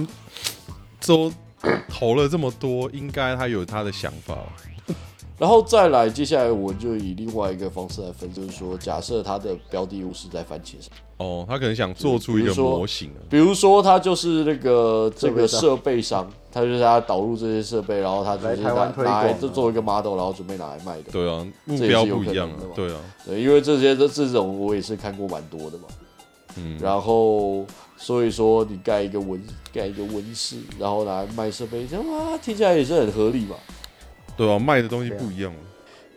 [1.06, 1.32] 都
[1.90, 4.38] 投了这么多，应该他有他的想法。
[5.40, 21.10] 然后再来，接下来我就以另外一个方式来分，就是说，假设他的标的物是在番茄上，哦，他可能想做出一个模型，比如说他就是那个这个设备商，他就是他导入这些设备，然后他就是拿拿来就做一个 model，然后准备拿来卖的。
[21.10, 25.86] 对啊，目标不一样啊，对啊，对，因为这些这这种我也是看过蛮多的嘛，
[26.58, 27.66] 嗯，然后
[27.96, 33.56] 所以说你盖一个温盖一个温室，然后拿来卖设备，哇，听起来也是很合理嘛。
[34.40, 35.54] 对啊，卖的东西不一样，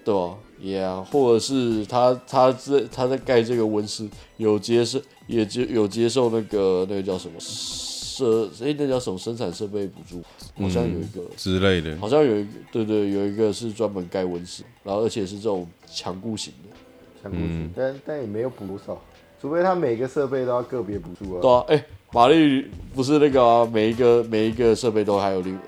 [0.05, 10.23] 对啊，Yeah，或者是他他在他在盖这个温室，有接受也接有接受那个那个叫什么设哎那叫什么生产设备补助，
[10.63, 16.77] 好像有一个、嗯、之类的，好像有一个对，对对，有一个是专门盖温室，然后而且是这种强固型的，
[17.21, 19.03] 强固型，嗯、但但也没有补多少，
[19.43, 21.43] 除非他每个设备都要个别补助啊。
[21.43, 21.85] 对啊，哎。
[22.15, 25.59] 马力不是那个、啊、每一个每一个设备都还有零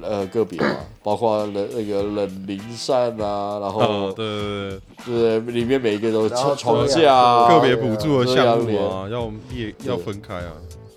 [0.00, 10.52] 呃呃个别嘛， 包括冷那个冷凝扇啊，然后、哦、对对对，对里面每一个都床床架啊，个别补助的项目啊，要列要分开啊，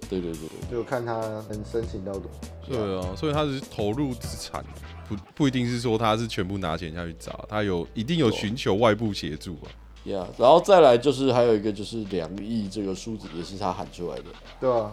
[0.10, 1.20] 对对对对，就看他
[1.50, 2.32] 能申请到多。
[2.66, 4.64] 对啊，所以他是投入资产，
[5.10, 9.68] 不不一定是说他是全部拿钱下去砸，他有一定有寻求外部协助啊。
[10.06, 14.24] Yeah, 然后再来就是还有一个就是两亿这个数字也是他喊出来的，
[14.60, 14.92] 对啊，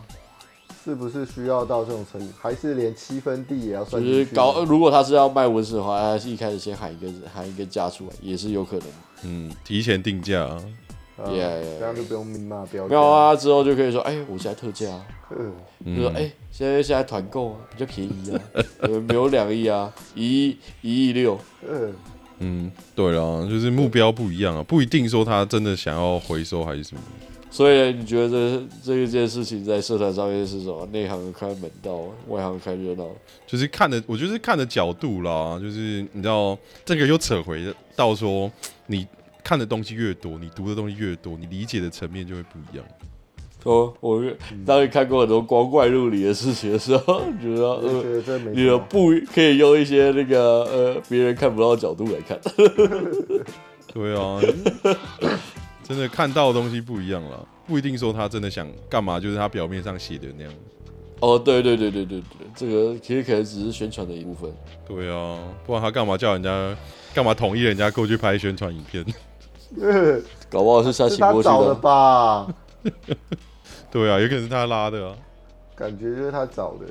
[0.85, 2.33] 是不是需要到这种程度？
[2.41, 4.01] 还是连七分地也要算？
[4.01, 8.87] 就是高，如果他是要卖温室的话，他是一开始先喊一个喊一个价出来，也是有可能。
[9.25, 10.63] 嗯，提前定价啊
[11.25, 12.89] ，Yeah, 这样就不用明码标价。
[12.91, 14.87] 没有啊，之后就可以说，哎，我现在特价，
[15.37, 18.41] 嗯，就说哎，现在现在团购啊，比较便宜啊，
[19.09, 21.37] 没有两亿啊，一亿一亿六，
[21.69, 21.93] 嗯。
[22.41, 27.01] 嗯，对了，就是目标不一样啊，不一定说他真的想要回收还是什么。
[27.53, 30.87] 所以你觉得这一件事情在社团上面是什么？
[30.93, 33.07] 内行看门道，外行看热闹。
[33.47, 35.59] 就是看的，我觉得是看的角度啦。
[35.61, 38.51] 就是你知道，这个又扯回到说，
[38.87, 39.05] 你
[39.43, 42.87] 看的东西越多，你读的东西越多，你理解的层面就会不一样。
[43.65, 44.23] 哦，我
[44.65, 52.39] 当你看过很多光怪陆离的事情的时候，觉得 呃，你的不可以用一些那个呃别人看不到的角度来看。
[53.93, 54.41] 对啊，
[55.83, 60.53] 真的看到的东西不一样了，不一定说他真的想干嘛，就是他表面上写的那样。
[61.21, 64.51] 哦，对对对对对对，这个其实可能只是宣传的一部分。
[64.89, 66.75] 对啊，不然他干嘛叫人家
[67.13, 69.05] 干嘛同意人家过去拍宣传影片？
[70.49, 72.47] 搞不好是他请过去的吧？
[73.91, 75.17] 对啊，有可能是他拉的啊，
[75.75, 76.87] 感觉就是他找的，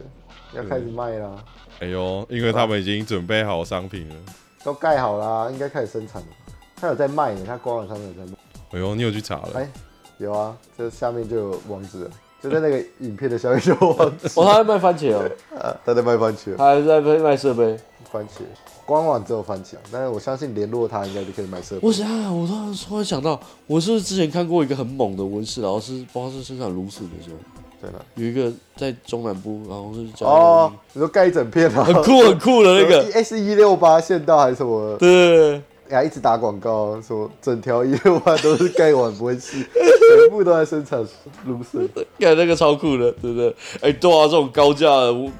[0.54, 1.32] 要开始卖啦。
[1.80, 4.16] 哎呦，因为他们已经准备好商品了，
[4.64, 6.28] 都盖好啦，应该开始生产了。
[6.76, 8.38] 他有在卖呢，他官网上面有在卖。
[8.72, 9.52] 哎呦，你有去查了？
[9.56, 9.70] 哎，
[10.18, 14.28] 有啊，这下面就有网址了，就在那个影片的下面就有网址。
[14.40, 17.80] 哦，他在卖番茄哦， 啊，他在卖番茄，他还在卖设备，
[18.12, 18.42] 番茄。
[18.86, 21.82] 官网只有番茄，但是我相信联络他应该就可以买设备。
[21.82, 27.38] 我想，我突然突然想到，我是不是之前看过一个很猛的温室，然后是不知道是生产芦笋的时候，
[27.82, 34.98] 对了，有一个在中南部，然后是叫哦，你说盖一整片吗，很酷很酷的那个， S 一六八县道还是什么？
[34.98, 35.62] 对。
[35.90, 41.00] 呀，一直打广告，说整条一六八都是盖碗不会死， 全部都在生产
[41.46, 41.88] 芦笋，
[42.20, 43.50] 看那个超酷的，对不对？
[43.82, 44.88] 哎、欸，对啊，这种高价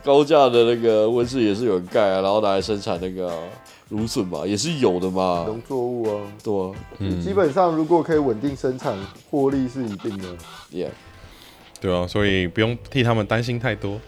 [0.04, 3.32] 高价的那个温室也是有人盖啊，然后拿来生产那个
[3.90, 5.44] 芦笋嘛，也是有的嘛。
[5.48, 8.98] 农作物啊，对啊，嗯，基本上如果可以稳定生产，
[9.30, 10.26] 获利是一定的。
[10.72, 10.90] Yeah，
[11.80, 14.00] 对啊，所以不用替他们担心太多，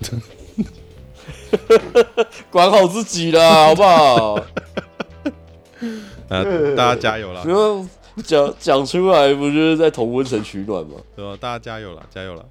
[2.50, 4.44] 管好自己啦，好不好？
[6.32, 6.75] 啊！
[6.75, 7.43] 大家加油啦！
[8.23, 10.95] 讲讲出来不就是在同温层取暖吗？
[11.15, 11.38] 对吧？
[11.39, 12.43] 大家加油啦，加油啦！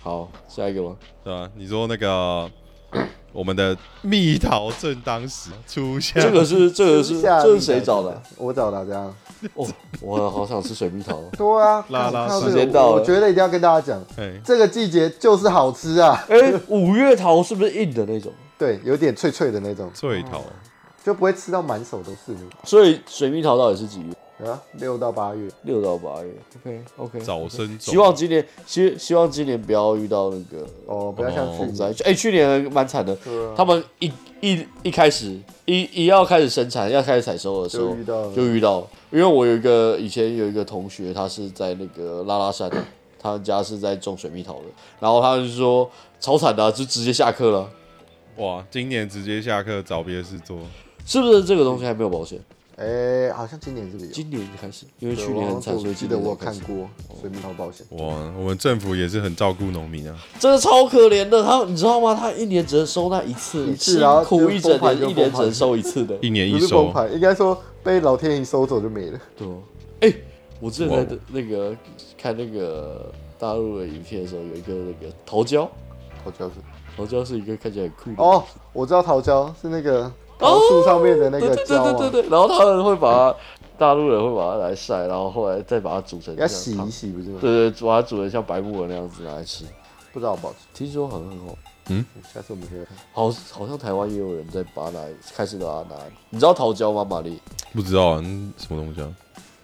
[0.00, 0.96] 好，下一个吗？
[1.24, 1.50] 对吧？
[1.56, 2.48] 你说那个
[3.32, 8.22] 我们的蜜桃正当时出现，这个是这个是这是谁找的？
[8.38, 9.14] 我找的，这样。
[9.54, 9.66] 哦，
[10.00, 11.20] 我好想吃水蜜桃。
[11.36, 14.00] 对啊，拉拉时间到了，我觉得一定要跟大家讲，
[14.44, 16.24] 这个季节就是好吃啊！
[16.28, 18.32] 哎，五月桃是不是硬的那种？
[18.58, 20.42] 对，有点脆脆的那种脆桃。
[21.06, 22.36] 就不会吃到满手都是。
[22.64, 24.44] 所以水蜜桃到底是几月？
[24.44, 25.48] 啊，六到八月。
[25.62, 26.32] 六到八月。
[26.56, 27.20] OK OK。
[27.20, 27.78] 早生。
[27.78, 31.94] 希望今年希希望今年不要遇到那个哦，不要像风灾。
[32.04, 33.16] 哎，去年蛮惨的。
[33.56, 38.80] 他们一一一开始一一要开始生产要开始采收的时候就遇到就遇到，
[39.12, 42.68] 因为我有一个以前有一个同学，他是在那个拉拉山，
[43.20, 44.64] 他们家是在种水蜜桃的，
[44.98, 45.88] 然后他就说
[46.18, 47.70] 超惨的，就直接下课了。
[48.38, 50.58] 哇，今年直接下课找别的事做。
[51.06, 52.38] 是不是这个东西还没有保险？
[52.76, 54.12] 哎、欸，好像今年是不是有？
[54.12, 56.86] 今年开始，因为去年很惨，所以记得我有看过
[57.18, 57.86] 水蜜桃保险。
[57.92, 61.42] 哇，我们政府也是很照顾农民啊，真的超可怜的。
[61.42, 62.14] 他，你知道吗？
[62.14, 66.92] 他一年只能收那一次，一次然后苦一整年，一年只能收一次的， 一年一收。
[67.14, 69.18] 应该说被老天爷收走就没了。
[69.38, 69.48] 对，
[70.00, 70.16] 哎、欸，
[70.60, 71.74] 我之前在那个
[72.18, 75.66] 看那个大陆的影片的时候，有一个那个桃胶，
[76.22, 76.54] 桃胶是
[76.94, 78.44] 桃胶是一个看起来很酷哦，
[78.74, 80.12] 我知道桃胶是那个。
[80.38, 83.38] 桃树上面的那个胶、啊哦、对，对对对对，然后他们会把它，
[83.78, 87.38] 大陆人会把它来晒，然后后来再把它煮成要洗一洗，不是吗？
[87.40, 89.64] 对对，把它煮成像白木耳那样子拿来吃，
[90.12, 90.58] 不知道好不好吃？
[90.74, 91.56] 听说好像很好。
[91.88, 92.88] 嗯，下次我们可以看。
[93.12, 96.00] 好，好像台湾也有人在把它拿来，开始把它拿。
[96.30, 97.40] 你知道桃胶吗，玛丽？
[97.72, 98.24] 不知道啊，
[98.58, 99.08] 什么东西啊？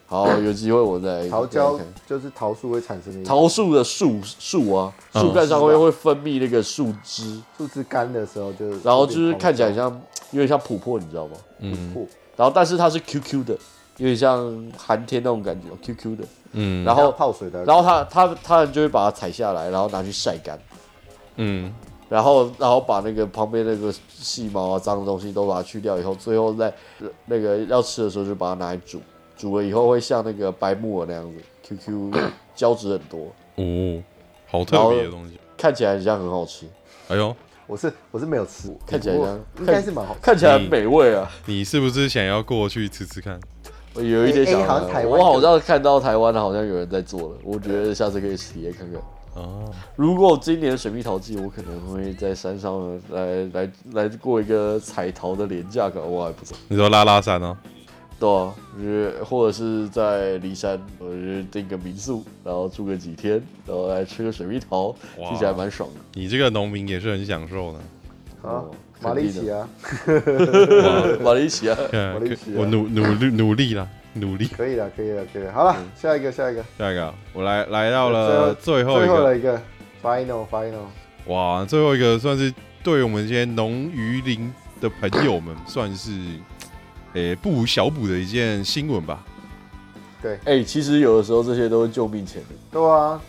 [0.06, 1.28] 好，有机会我再。
[1.28, 3.24] 桃胶就是桃树会产生的。
[3.26, 10.00] 桃树的树树啊，树干上面会分泌那个树枝，树枝干的时候就，然后就是看起来像。
[10.32, 11.36] 有点像琥珀，你知道吗？
[11.60, 11.94] 嗯，
[12.36, 13.54] 然后但是它是 QQ 的，
[13.98, 16.24] 有点像寒天那种感觉，QQ 的。
[16.54, 20.58] 嗯，然后泡水的，然后他他他们就会把它采下来，然后拿去晒干。
[21.36, 21.72] 嗯，
[22.10, 26.70] 然后然后把那个旁边那个细毛啊、脏的东西都把它去掉以后，最后在
[27.24, 29.00] 那个要吃的时候就把它拿来煮，
[29.36, 32.12] 煮了以后会像那个白木耳那样子，QQ
[32.54, 33.32] 胶质很多。
[33.56, 34.02] 哦，
[34.50, 36.66] 好特别的东西，看起来很像很好吃。
[37.08, 37.34] 哎呦。
[37.66, 41.56] 我是我是没有吃，看起来应该是蛮好，看起来很美味啊你！
[41.56, 43.38] 你是不是想要过去吃吃看？
[43.94, 44.60] 我有一点想，
[45.08, 49.00] 我好像看到台湾好像有人在做了，我觉得下次可以体验看看。
[49.34, 56.56] 哦， 如果今年水蜜桃季，我可能会在山上来来来过一个采桃的廉价感我还不错。
[56.68, 57.56] 你说拉拉山哦？
[58.22, 58.54] 对啊，
[59.24, 66.00] 或者是在骊山，我就订个民宿，然后住个几天，然后来吃个水蜜桃，听起来蛮爽的。
[66.14, 68.48] 你这个农民也是很享受的。
[68.48, 68.62] 啊，
[69.00, 69.68] 马力奇啊，
[71.20, 74.46] 马力奇啊，马力奇，我努努力努力了，努力。
[74.46, 75.52] 可以了，可以了，可以了。
[75.52, 79.60] 好了，下一个，下一个，下一个，我来来到了最后一个，一个
[80.00, 80.84] ，final final。
[81.26, 82.54] 哇，最后一个算是
[82.84, 86.12] 对我们这些农渔林的朋友们算是。
[87.14, 89.24] 诶、欸，不无小补的一件新闻吧？
[90.22, 92.48] 对，哎、欸，其实有的时候这些都是救命钱的。
[92.70, 93.20] 对啊，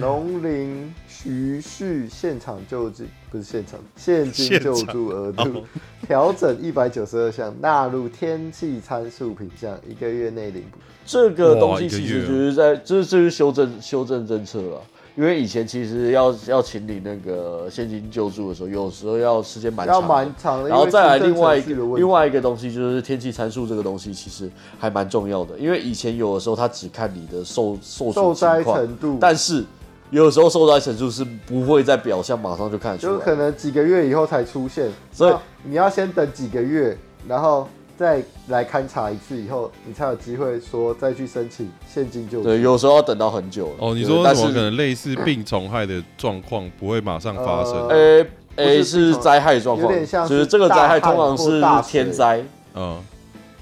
[0.00, 5.64] 农林徐畜现场救济不是现场现金救助额度
[6.06, 10.78] 调整一百九十二项，纳入天气参数品项，一个月内领补。
[11.04, 14.82] 这个东西其实就是在这这是修正修正政策了。
[15.18, 20.68] 因为以前其实要要请你那个现金救助的时候，有时候要时间蛮长，要蛮长的。
[20.68, 24.48] 然后再来另外一个另外一个东西就是天气参数这个东西其实
[24.78, 29.64] 还蛮重要的，因为以前有的时候他只看你的受受受灾程度，但是
[30.10, 36.96] 有的时候受灾程度是不会在表象马上就看出来，就可能几个月以后才出现，所以你要先等几个月，
[37.26, 37.66] 然后。
[37.98, 42.44] 再来勘察一次以后，你才有机会说再去申请现金救助。
[42.44, 43.74] 对，有时候要等到很久了。
[43.80, 47.88] 哦，你说什么可能类似病虫害的状况不会马上发生？
[47.88, 48.24] 呃、
[48.54, 52.44] A 是灾害状况，有点像是，就是这个灾害通常是天灾。
[52.76, 53.02] 嗯，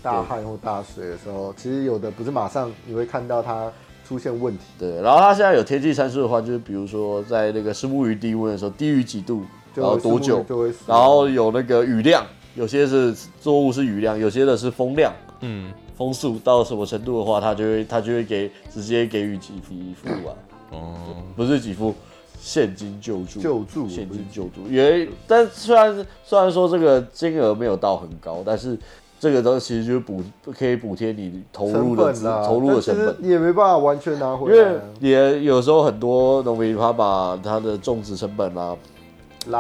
[0.03, 3.72] 大旱或大水的时候，其实有的不是马上你会看到它
[4.07, 4.64] 出现问题。
[4.78, 10.45] 对，然后它现在有天气参数的话，就是比如说在那个虱目鱼低温的时候，低于几度，然后多久，
[10.87, 12.22] 然后有那个雨量。
[12.57, 20.32] 有些是作物是雨量，有些的是风量，嗯，风速到什么程度的话，它就会它就会给直接给予给付啊，
[20.70, 20.94] 哦，
[21.36, 21.94] 不是几付，
[22.40, 28.78] 现金救助，救助，现金救助，因为但虽然虽然说这个金额没有到很高，但是
[29.20, 30.22] 这个东西其实就是补
[30.59, 32.12] 可以补贴你投入的
[32.46, 38.74] 投入的成本，也没办法完全拿回来，因为也有时候很多农民他把他的种植成本啊。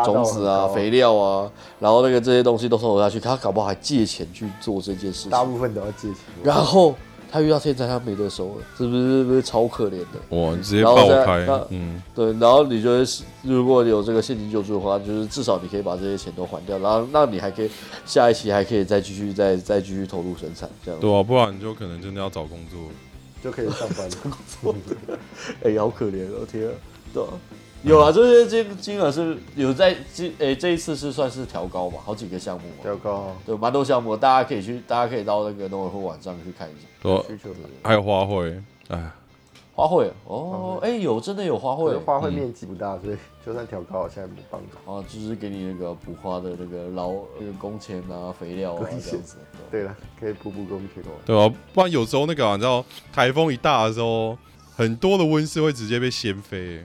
[0.04, 5.30] 种子啊，肥料啊，然后那个这些东西都收下去，他搞不好还借钱去做这件事情。
[5.30, 6.16] 大部分都要借钱。
[6.42, 6.94] 然后
[7.30, 9.18] 他遇到天灾，他没得收了，是不是？
[9.18, 10.36] 是不是超可怜的？
[10.36, 11.46] 哇，直接爆开。
[11.70, 12.32] 嗯，对。
[12.34, 13.04] 然后你觉得
[13.42, 17.70] 如果有这个现金救助的话，就是至少你可以把这些钱都还掉，然后那你还可以
[18.04, 21.00] 下一期还可以再继续再再继续投入生产，这样。
[21.00, 22.80] 对啊，不然你就可能真的要找工作，
[23.42, 24.16] 就可以上班了。
[24.22, 24.32] 工
[24.62, 24.74] 作。
[25.62, 26.72] 哎、欸，好可怜哦，天啊，
[27.12, 27.28] 对啊。
[27.86, 32.74] 有啊，这些金金额是有在金诶、欸，这一次是算是调高吧，好几个项目嘛。
[32.82, 36.88] 调高、啊，对，蛮多项目，大家可以去，大家可以到那个农委会网站去看一下。
[37.00, 37.38] 对，
[37.84, 39.08] 还有花卉，哎，
[39.72, 43.16] 花卉哦，哎、欸，有真的有花卉，花卉面积不大，所以
[43.46, 44.92] 就算调高，现在没帮助。
[44.92, 49.36] 啊，就是给你那个补花的那个劳那个工钱啊，肥料啊这样子。
[49.70, 51.04] 对了，可以补补工钱。
[51.24, 54.36] 对啊，不然有时候那个、啊、你知道台风一大的时候，
[54.74, 56.84] 很多的温室会直接被掀飞。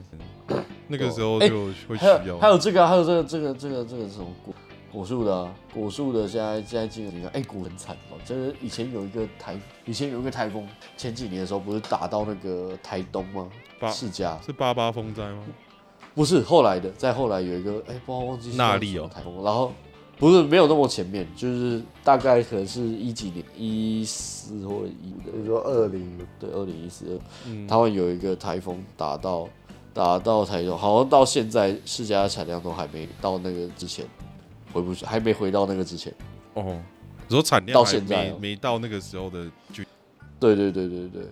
[0.92, 4.54] 那个时候就会需要，还有还有这个，还有这个这个这个这个什么果
[4.92, 8.18] 果树的果树的，现在现在进你看，哎，果很惨哦。
[8.26, 10.68] 就是以前有一个台，以前有一个台风，
[10.98, 13.48] 前几年的时候不是打到那个台东吗？
[13.90, 15.42] 世家是八八风灾吗？
[16.14, 19.72] 不是，后来的，再后来有一个，哎，不知道忘记哪里有台风，然后
[20.18, 29.48] 不是没有那么前面，就是大概可能是一几年，一四或一比如说二零，对，二零一四二，嗯，他们有一个台风打到。
[29.94, 34.06] 打到台中，好像到现在世家的产量都还没到那个之前，
[34.72, 36.12] 回不去，还没回到那个之前。
[36.54, 36.80] 哦，
[37.28, 39.84] 你说产量到现在没到那个时候的就，
[40.40, 41.22] 对对对对对，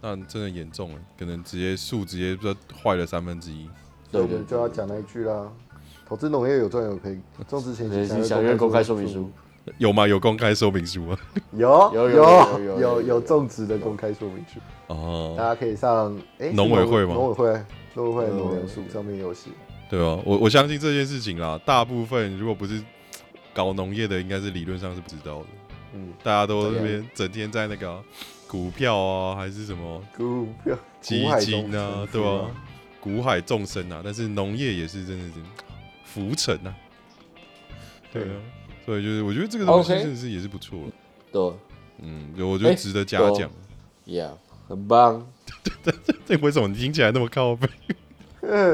[0.00, 3.68] 那真的严重了，可能直接树直接就坏了三分之一。
[4.10, 5.50] 对对，就要讲那一句啦，
[6.06, 7.18] 投资农业有赚有赔，
[7.48, 9.30] 种植前请详阅公开说明书。
[9.78, 10.08] 有吗？
[10.08, 11.16] 有公开说明书吗？
[11.52, 14.58] 有有有有有有种植的公开说明书
[14.92, 17.14] 哦，大家可以上哎农委会吗？
[17.14, 17.64] 农委会
[17.94, 19.50] 农委会农粮署上面有写。
[19.90, 22.82] 对啊，我我相信这件事情啦，大部分如果不是
[23.52, 25.46] 搞农业的，应该是理论上是不知道的。
[25.94, 28.02] 嗯，大家都那边整天在那个
[28.46, 32.50] 股票啊，还是什么股票基金啊，对吧？
[33.00, 35.34] 股海众生啊，但是农业也是真的是
[36.04, 36.74] 浮沉啊。
[38.12, 38.36] 对啊。
[38.84, 40.92] 所以就是，我觉得这个东西真的是也是不错的。
[41.30, 41.52] 对，
[41.98, 43.48] 嗯，我觉得值得嘉奖。
[44.04, 44.32] Yeah，
[44.72, 45.26] 很棒。
[45.82, 45.92] 这
[46.24, 47.68] 这为什么你听起来那么靠背？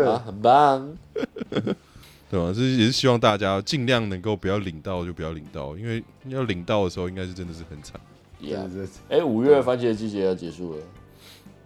[0.04, 0.96] 啊，很棒。
[2.30, 2.52] 对吧？
[2.54, 8.00] 这也是希望大家尽量能够不要领到就不要领到，因为要领到的时候，应该是真的是很惨。
[8.40, 8.68] Yeah，
[9.08, 10.82] 哎，五月番茄季节要结束了。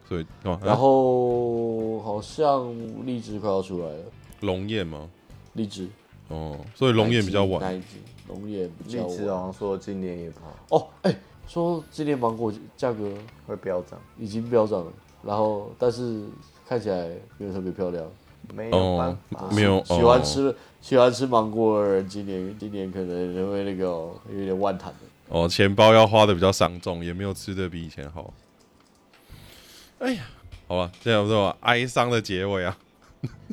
[0.08, 2.74] 所以，然后好像
[3.04, 4.04] 荔枝快要出来了。
[4.40, 5.10] 龙眼吗？
[5.52, 5.88] 荔枝。
[6.28, 7.82] 哦，所以龙眼比较晚。
[8.28, 10.88] 农业比较，荔枝好像说今年也不好哦。
[11.02, 11.18] 哎、欸，
[11.52, 13.12] 说今年芒果价格
[13.46, 14.92] 会飙涨，已经飙涨了。
[15.22, 16.22] 然后，但是
[16.66, 18.02] 看起来没有特别漂亮。
[18.54, 24.98] 没有办法，没有喜欢吃、哦、喜欢吃芒果的人，今年今年可能因为那个有点万谈的
[25.28, 28.32] 哦，钱包要花的比较伤重，也没有吃的比以前好。
[30.00, 30.24] 哎呀，
[30.66, 32.76] 好吧，这样不错，哀伤的结尾啊。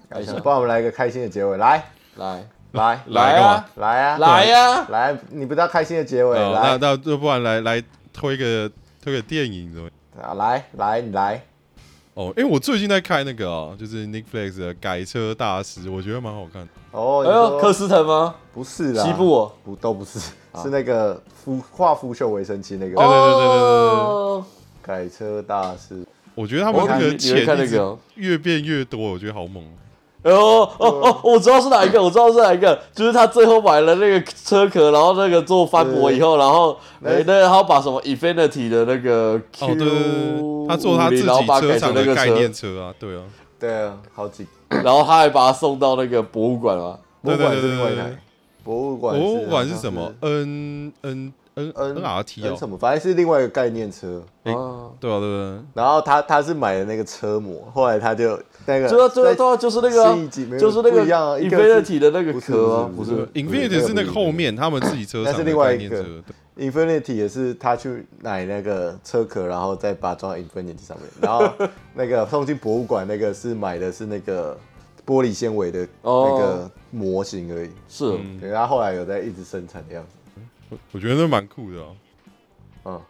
[0.09, 2.49] 哀伤， 帮我们来一个开心的结尾，来来。
[2.73, 5.17] 来 来啊，来啊，来呀，来！
[5.29, 8.69] 你不知道开心的结尾，来，那那要不然来来推个
[9.01, 9.89] 推个电影怎么？
[10.21, 11.41] 啊，来来你来，
[12.13, 16.67] 哦，哎，我最近在看那个啊，就是 Netflix 的改车大师，我觉得蛮好看。
[16.91, 18.35] 哦，哎呦，柯斯腾吗？
[18.53, 22.95] 不是啦，西部不都不是，是那个腐化腐朽为神奇那个。
[22.95, 24.43] 对对对对对对，
[24.81, 26.05] 改车大师，
[26.35, 27.47] 我觉得他们那个钱
[28.15, 29.63] 越变越多，我觉得好猛。
[30.23, 43.23] 哦哦哦，我知道是哪一个，我知道是哪一个，就是他最后买了那个车壳，然后那个做翻模以后，然后哎，那他把什么 Infinity 的那个 Q，他做他自己车厂的概念车啊，对啊，
[43.59, 48.19] 对啊，好几，然后他还把他送到那个博物馆啊，博物馆是另外一台，
[48.63, 51.33] 博物馆博物馆是什么？N N。
[51.59, 52.77] N N R T 哦，什么？
[52.77, 54.89] 反正是另外一个概念车啊。
[54.99, 55.63] 对啊，对啊。
[55.73, 66.05] 然后他他是买的那个车模，后来他就那个，对啊，对啊，就是那个，就是那个一样 Infinity 的那个壳啊，不是，Infinity 是那个后面他们自己车厂的概念车。
[66.57, 71.07] Infinity 也是他去买那个车壳，然后再把它装在 Infinity 上面。
[71.21, 71.49] 然后
[71.95, 74.57] 那个送进博物馆那个是买的是那个
[75.05, 77.69] 玻璃纤维的那个模型而已。
[77.87, 80.17] 是，对，他后来有在一直生产的样子。
[80.91, 81.95] 我觉得那蛮酷的哦，
[82.85, 83.01] 嗯，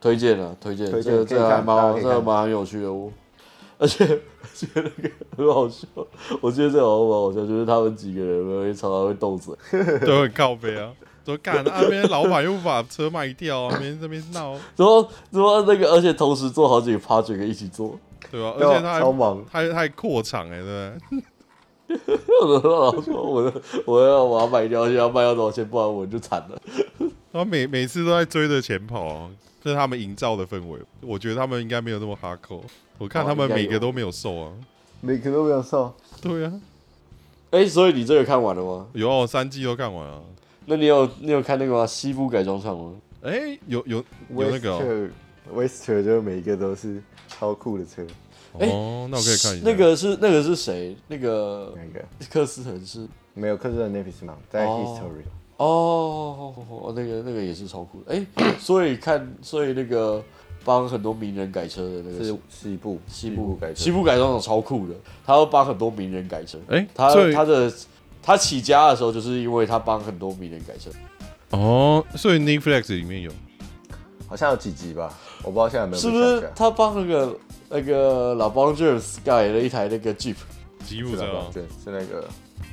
[0.00, 3.10] 推荐了，推荐，这个这个还蛮，这个蛮有趣的哦，
[3.78, 4.04] 而且
[4.42, 5.86] 而且那个很好笑，
[6.40, 9.54] 我觉得这个好好笑，就是他们几个人会常常会斗嘴，
[10.06, 10.92] 都很靠北啊，
[11.24, 17.98] 说干那边老板又不把车卖掉，那边这边闹，说说那个，而且同时做好几个 project 一起做，
[18.30, 18.54] 对吧？
[18.58, 20.66] 而且他还超忙，他还扩厂哎，对不
[21.20, 21.24] 对？
[22.42, 25.68] 我老说，我我要我要卖掉，要卖要多少钱？
[25.68, 26.60] 不然我就惨了。
[27.32, 29.30] 他每每次都在追着钱跑，啊
[29.62, 30.78] 这是他们营造的氛围。
[31.00, 32.62] 我觉得他们应该没有那么哈扣。
[32.98, 34.52] 我看他们每个都没有瘦啊，
[35.00, 35.94] 每个都没有瘦。
[36.20, 36.52] 对啊。
[37.50, 38.86] 哎，所以你这个看完了吗？
[38.92, 40.22] 有，三季都看完了。
[40.66, 41.86] 那你有你有看那个吗？
[41.86, 42.92] 西部改装厂吗？
[43.22, 45.08] 哎，有有有那个。
[45.54, 48.02] Wester 就每一个都是超酷的车。
[48.54, 49.62] 哦，那我可以看一下。
[49.64, 50.96] 那个是那个是谁？
[51.08, 52.04] 那个哪个？
[52.30, 53.06] 克斯腾是？
[53.34, 54.36] 没有克斯腾那匹是吗？
[54.48, 55.24] 在 History。
[55.56, 56.54] 哦，
[56.96, 58.14] 那个那个也是超酷的。
[58.14, 58.26] 哎，
[58.58, 60.22] 所以看，所以那个
[60.64, 64.94] 帮很多名人改车的那个是西部西部改西部改装厂超酷的，
[65.26, 66.58] 他会帮很多名人改车。
[66.68, 67.72] 哎，他他的
[68.22, 70.90] 他起家的时候就是因为他帮很多名人改车。
[71.50, 73.32] 哦，所以 Netflix 里面有，
[74.28, 75.12] 好像有几集吧？
[75.42, 76.00] 我不知道现在有没有。
[76.00, 77.36] 是不是他帮那个？
[77.68, 80.36] 那个老邦 James 改了一台那个 Jeep，
[80.84, 81.24] 吉普车。
[81.52, 82.28] 对，是那个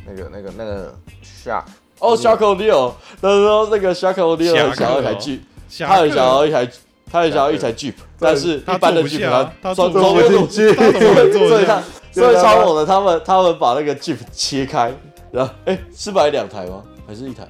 [0.06, 1.64] 那个那个那个 Shark
[2.00, 5.40] 哦，Shark O'Neal，那时候那个 Shark O'Neal 想要一台 Jeep，
[5.80, 6.70] 他很想要一台，
[7.12, 14.94] 他很想要一台 Jeep，但是一般的 Jeep 他装装不进去，所以他所以超猛的，他们他们把那个 Jeep 切开，
[15.32, 16.84] 然后哎是买两台吗？
[17.08, 17.48] 还是一台？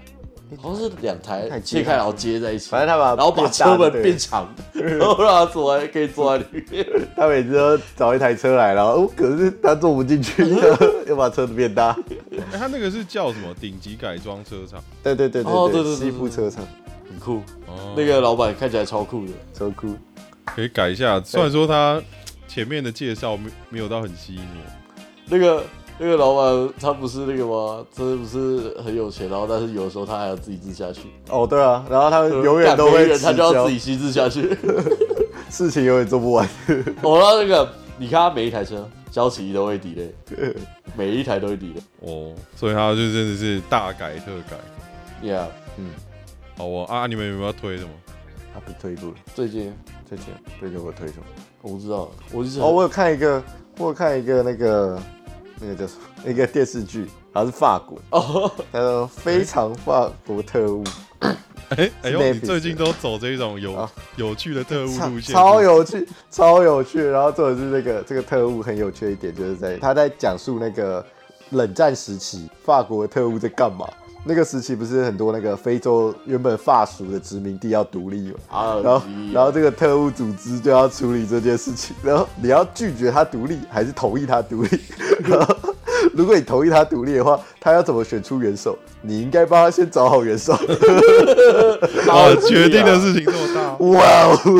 [0.60, 6.86] 好像是两台切开，然后接在一起，反正他把然后把车门变长， 然后让他坐在可以坐在里面。
[7.16, 10.44] 他每次都找一台车来，然后可是他坐不进去，
[11.08, 11.96] 又把车子变大。
[12.52, 13.54] 他那个是叫什么？
[13.60, 14.84] 顶级改装车厂？
[15.02, 16.68] 对对对对对，西部车厂
[17.10, 17.42] 很酷。
[17.96, 19.96] 那个老板看起来超酷的，超酷。
[20.46, 22.02] 可以改一下，虽然说他
[22.48, 24.72] 前面的介绍没没有到很吸引我。
[25.28, 25.64] 那个。
[26.04, 27.86] 那个老板他不是那个吗？
[27.96, 31.02] 他不是很有钱，然后但是有的时候他还要自己治下去。
[31.30, 34.50] 哦，对啊，然后他永远都会他就要自己亲自下去，
[35.52, 36.44] 事情永远做不完。
[37.04, 40.10] 哦，那那个你看他每一台车交期都会 delay，
[40.98, 41.78] 每一台都会 delay。
[42.00, 44.58] 哦，所以他就真的是大改特改。
[45.24, 45.46] Yeah，
[45.78, 45.92] 嗯，
[46.58, 47.06] 好啊啊！
[47.06, 47.92] 你们有没有要推什么？
[48.56, 49.14] 他不推不？
[49.36, 49.72] 最近
[50.10, 50.28] 最近
[50.60, 51.24] 最近我推什么？
[51.62, 53.44] 我不知道，我就是哦，我有看一个，
[53.78, 55.00] 我有看一个那个。
[55.62, 56.32] 那个叫什么？
[56.32, 60.84] 一个电视剧，好像是法国哦，他说《非常法国特务》。
[61.70, 63.88] 哎哎呦，你最近都走这种有
[64.18, 67.02] 有趣的特务路线，超有趣，超有趣。
[67.02, 71.06] 然后做的是那个这个特务很有趣的一点，就是在他在讲述那个
[71.52, 73.88] 冷战时期法国的特务在干嘛。
[74.24, 78.36] 那个时期不是很多那个非洲原本法属的殖民地要独立嘛？
[78.50, 84.80] 啊，然后然后这个特务组织就要处理这件事情，然后你要拒绝他独立，还是同意他独立？
[85.28, 85.56] 然后
[86.14, 88.78] 如果你同意他独立的话，他要怎么选出元首？
[89.02, 90.54] 你应该帮他先找好元首。
[92.06, 94.04] 好，决定的事情这么大，哇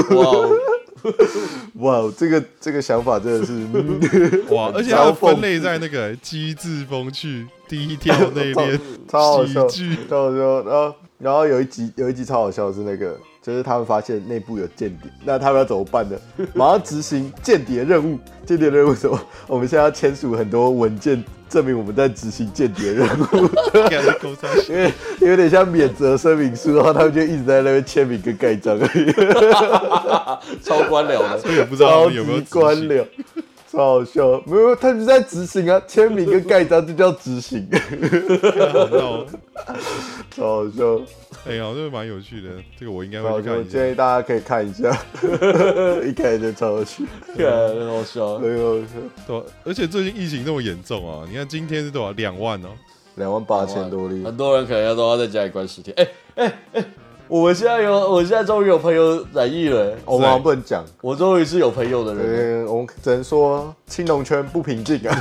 [0.10, 0.58] 哦！
[1.76, 7.48] 哇，这个这个想法真的是 哇，而且还分类在那个机智风趣、
[7.78, 9.66] 低调内敛、超好笑，
[10.10, 10.62] 超好笑。
[10.64, 16.18] 然后然后有一集有一集超好笑的是那个，就是他们发现内部有间谍，那他们要怎么办呢？
[16.54, 18.20] 马上执行间谍任务。
[18.46, 19.18] 间谍任务什么？
[19.48, 21.24] 我们现在要签署很多文件。
[21.52, 23.50] 证明我们在执行间谍任务，
[24.70, 29.12] 因为 有点像免责声明书，然后他们就一直在那边签名跟盖章而已，
[30.64, 33.06] 超官僚的，所以也不知道有没有官僚，
[33.72, 37.66] 超好笑，没有，他就在执行啊，签名跟盖章就叫执行，
[40.30, 41.00] 超好笑。
[41.48, 43.70] 哎呀，这个蛮有趣的，这个我应该会去看一下。
[43.70, 44.90] 建议大家可以看一下，
[46.06, 47.06] 一开始就超有趣，
[47.38, 48.88] 很好笑，很好笑。
[49.26, 52.12] 对，而且最近疫情那么严重啊，你看今天是多少？
[52.12, 52.70] 两万哦，
[53.16, 55.96] 两万八千多例，很多人可能要都要在家里关十天。
[55.98, 56.06] 哎
[56.36, 56.86] 哎哎。
[57.32, 59.96] 我们现在有，我现在终于有朋友染疫了。
[60.04, 62.66] 我们不能讲，我终于是有朋友的人。
[62.66, 65.18] 我们只能说青龙圈不平静啊。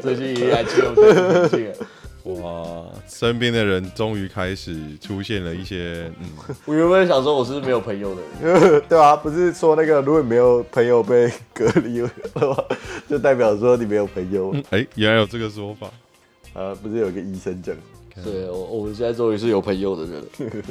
[0.00, 1.72] 最近依然青龙圈不平静。
[2.40, 6.54] 哇，身边的人终于开始出现了一些，嗯。
[6.64, 12.10] 我原本想说我是没有朋友的人，对啊，不是说那个如果没有朋友被隔离了，
[13.10, 14.54] 就代表说你没有朋友。
[14.70, 15.88] 哎、欸，原来有这个说法。
[16.52, 17.74] 啊，不是有个医生讲。
[18.22, 20.24] 对，我我们现在终于是有朋友的人。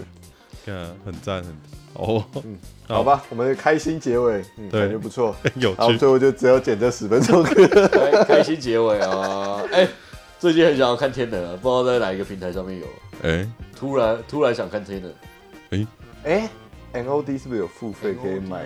[0.68, 1.56] 嗯，很赞，很
[1.94, 2.58] 哦，嗯，
[2.88, 7.42] 好吧，我们开心结尾，嗯，感觉不错， 有趣，然后最后就只有剪这十分钟，
[8.28, 9.88] 开心结尾啊，哎，
[10.40, 12.86] 最近很想要看天能啊，不知道在哪一个平台上面有，
[13.24, 15.12] 哎，突然突然想看天能，
[15.72, 15.88] 哎
[16.94, 18.66] 哎，NOD 是不是有付费可以买？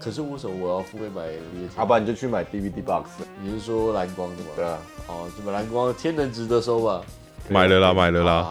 [0.00, 1.22] 可是为什么我要付费买？
[1.76, 3.06] 好吧，你就去买 DVD box，
[3.40, 4.48] 你是说蓝光的吗？
[4.56, 7.02] 对啊，哦，这么蓝光天能值得收吧？
[7.48, 8.42] 买了啦，买了啦，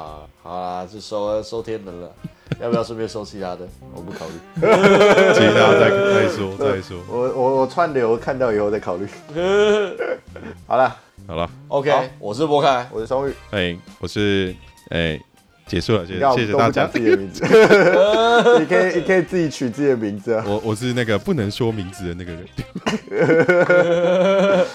[0.43, 2.09] 好啦，就收收天能了。
[2.59, 3.67] 要不要顺便收其他的？
[3.93, 4.33] 我不考虑，
[5.33, 6.97] 其他再再说 再说。
[7.07, 9.07] 我我我串流看到以后再考虑。
[10.67, 10.95] 好了
[11.27, 14.53] 好了，OK，我是博凯，我是松玉，哎，我是
[14.89, 15.19] 哎，
[15.71, 16.85] 结束了，谢谢谢谢大家。
[16.85, 17.45] 自己的名字，
[18.59, 20.43] 你可以你可以自己取自己的名字啊。
[20.45, 22.45] 我我是那个不能说名字的那个人。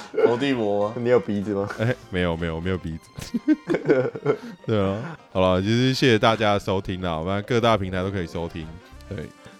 [0.24, 1.68] 佛地魔，你有鼻子吗？
[1.78, 3.11] 哎，没有没有没有鼻子。
[4.64, 8.66] 对啊，好了，就是谢谢大家的收听啦，我们各大平台都可以收听。
[9.07, 9.18] 对，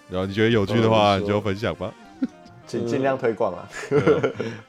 [0.09, 1.93] 然后你觉得有趣的话，你就分享吧，
[2.67, 3.69] 请尽量推广啊。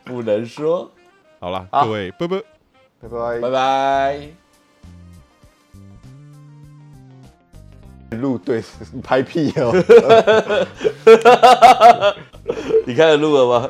[0.03, 0.91] 不能说。
[1.39, 2.43] 好了，各位，拜拜，
[3.03, 4.47] 拜拜，拜拜。
[8.16, 9.74] 录对，你拍屁哦！
[12.86, 13.70] 你开始录了吗？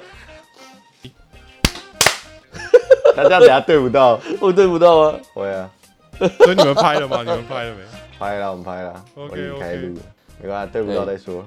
[3.15, 5.19] 他这样等下对不到，我对不到吗！
[5.33, 5.67] 会啊，
[6.19, 7.23] 所以你们拍了吗？
[7.23, 7.77] 你们拍了没？
[8.19, 9.03] 拍了，我们拍了。
[9.15, 10.01] OK，开录了，
[10.41, 11.43] 没关系，对不到再说。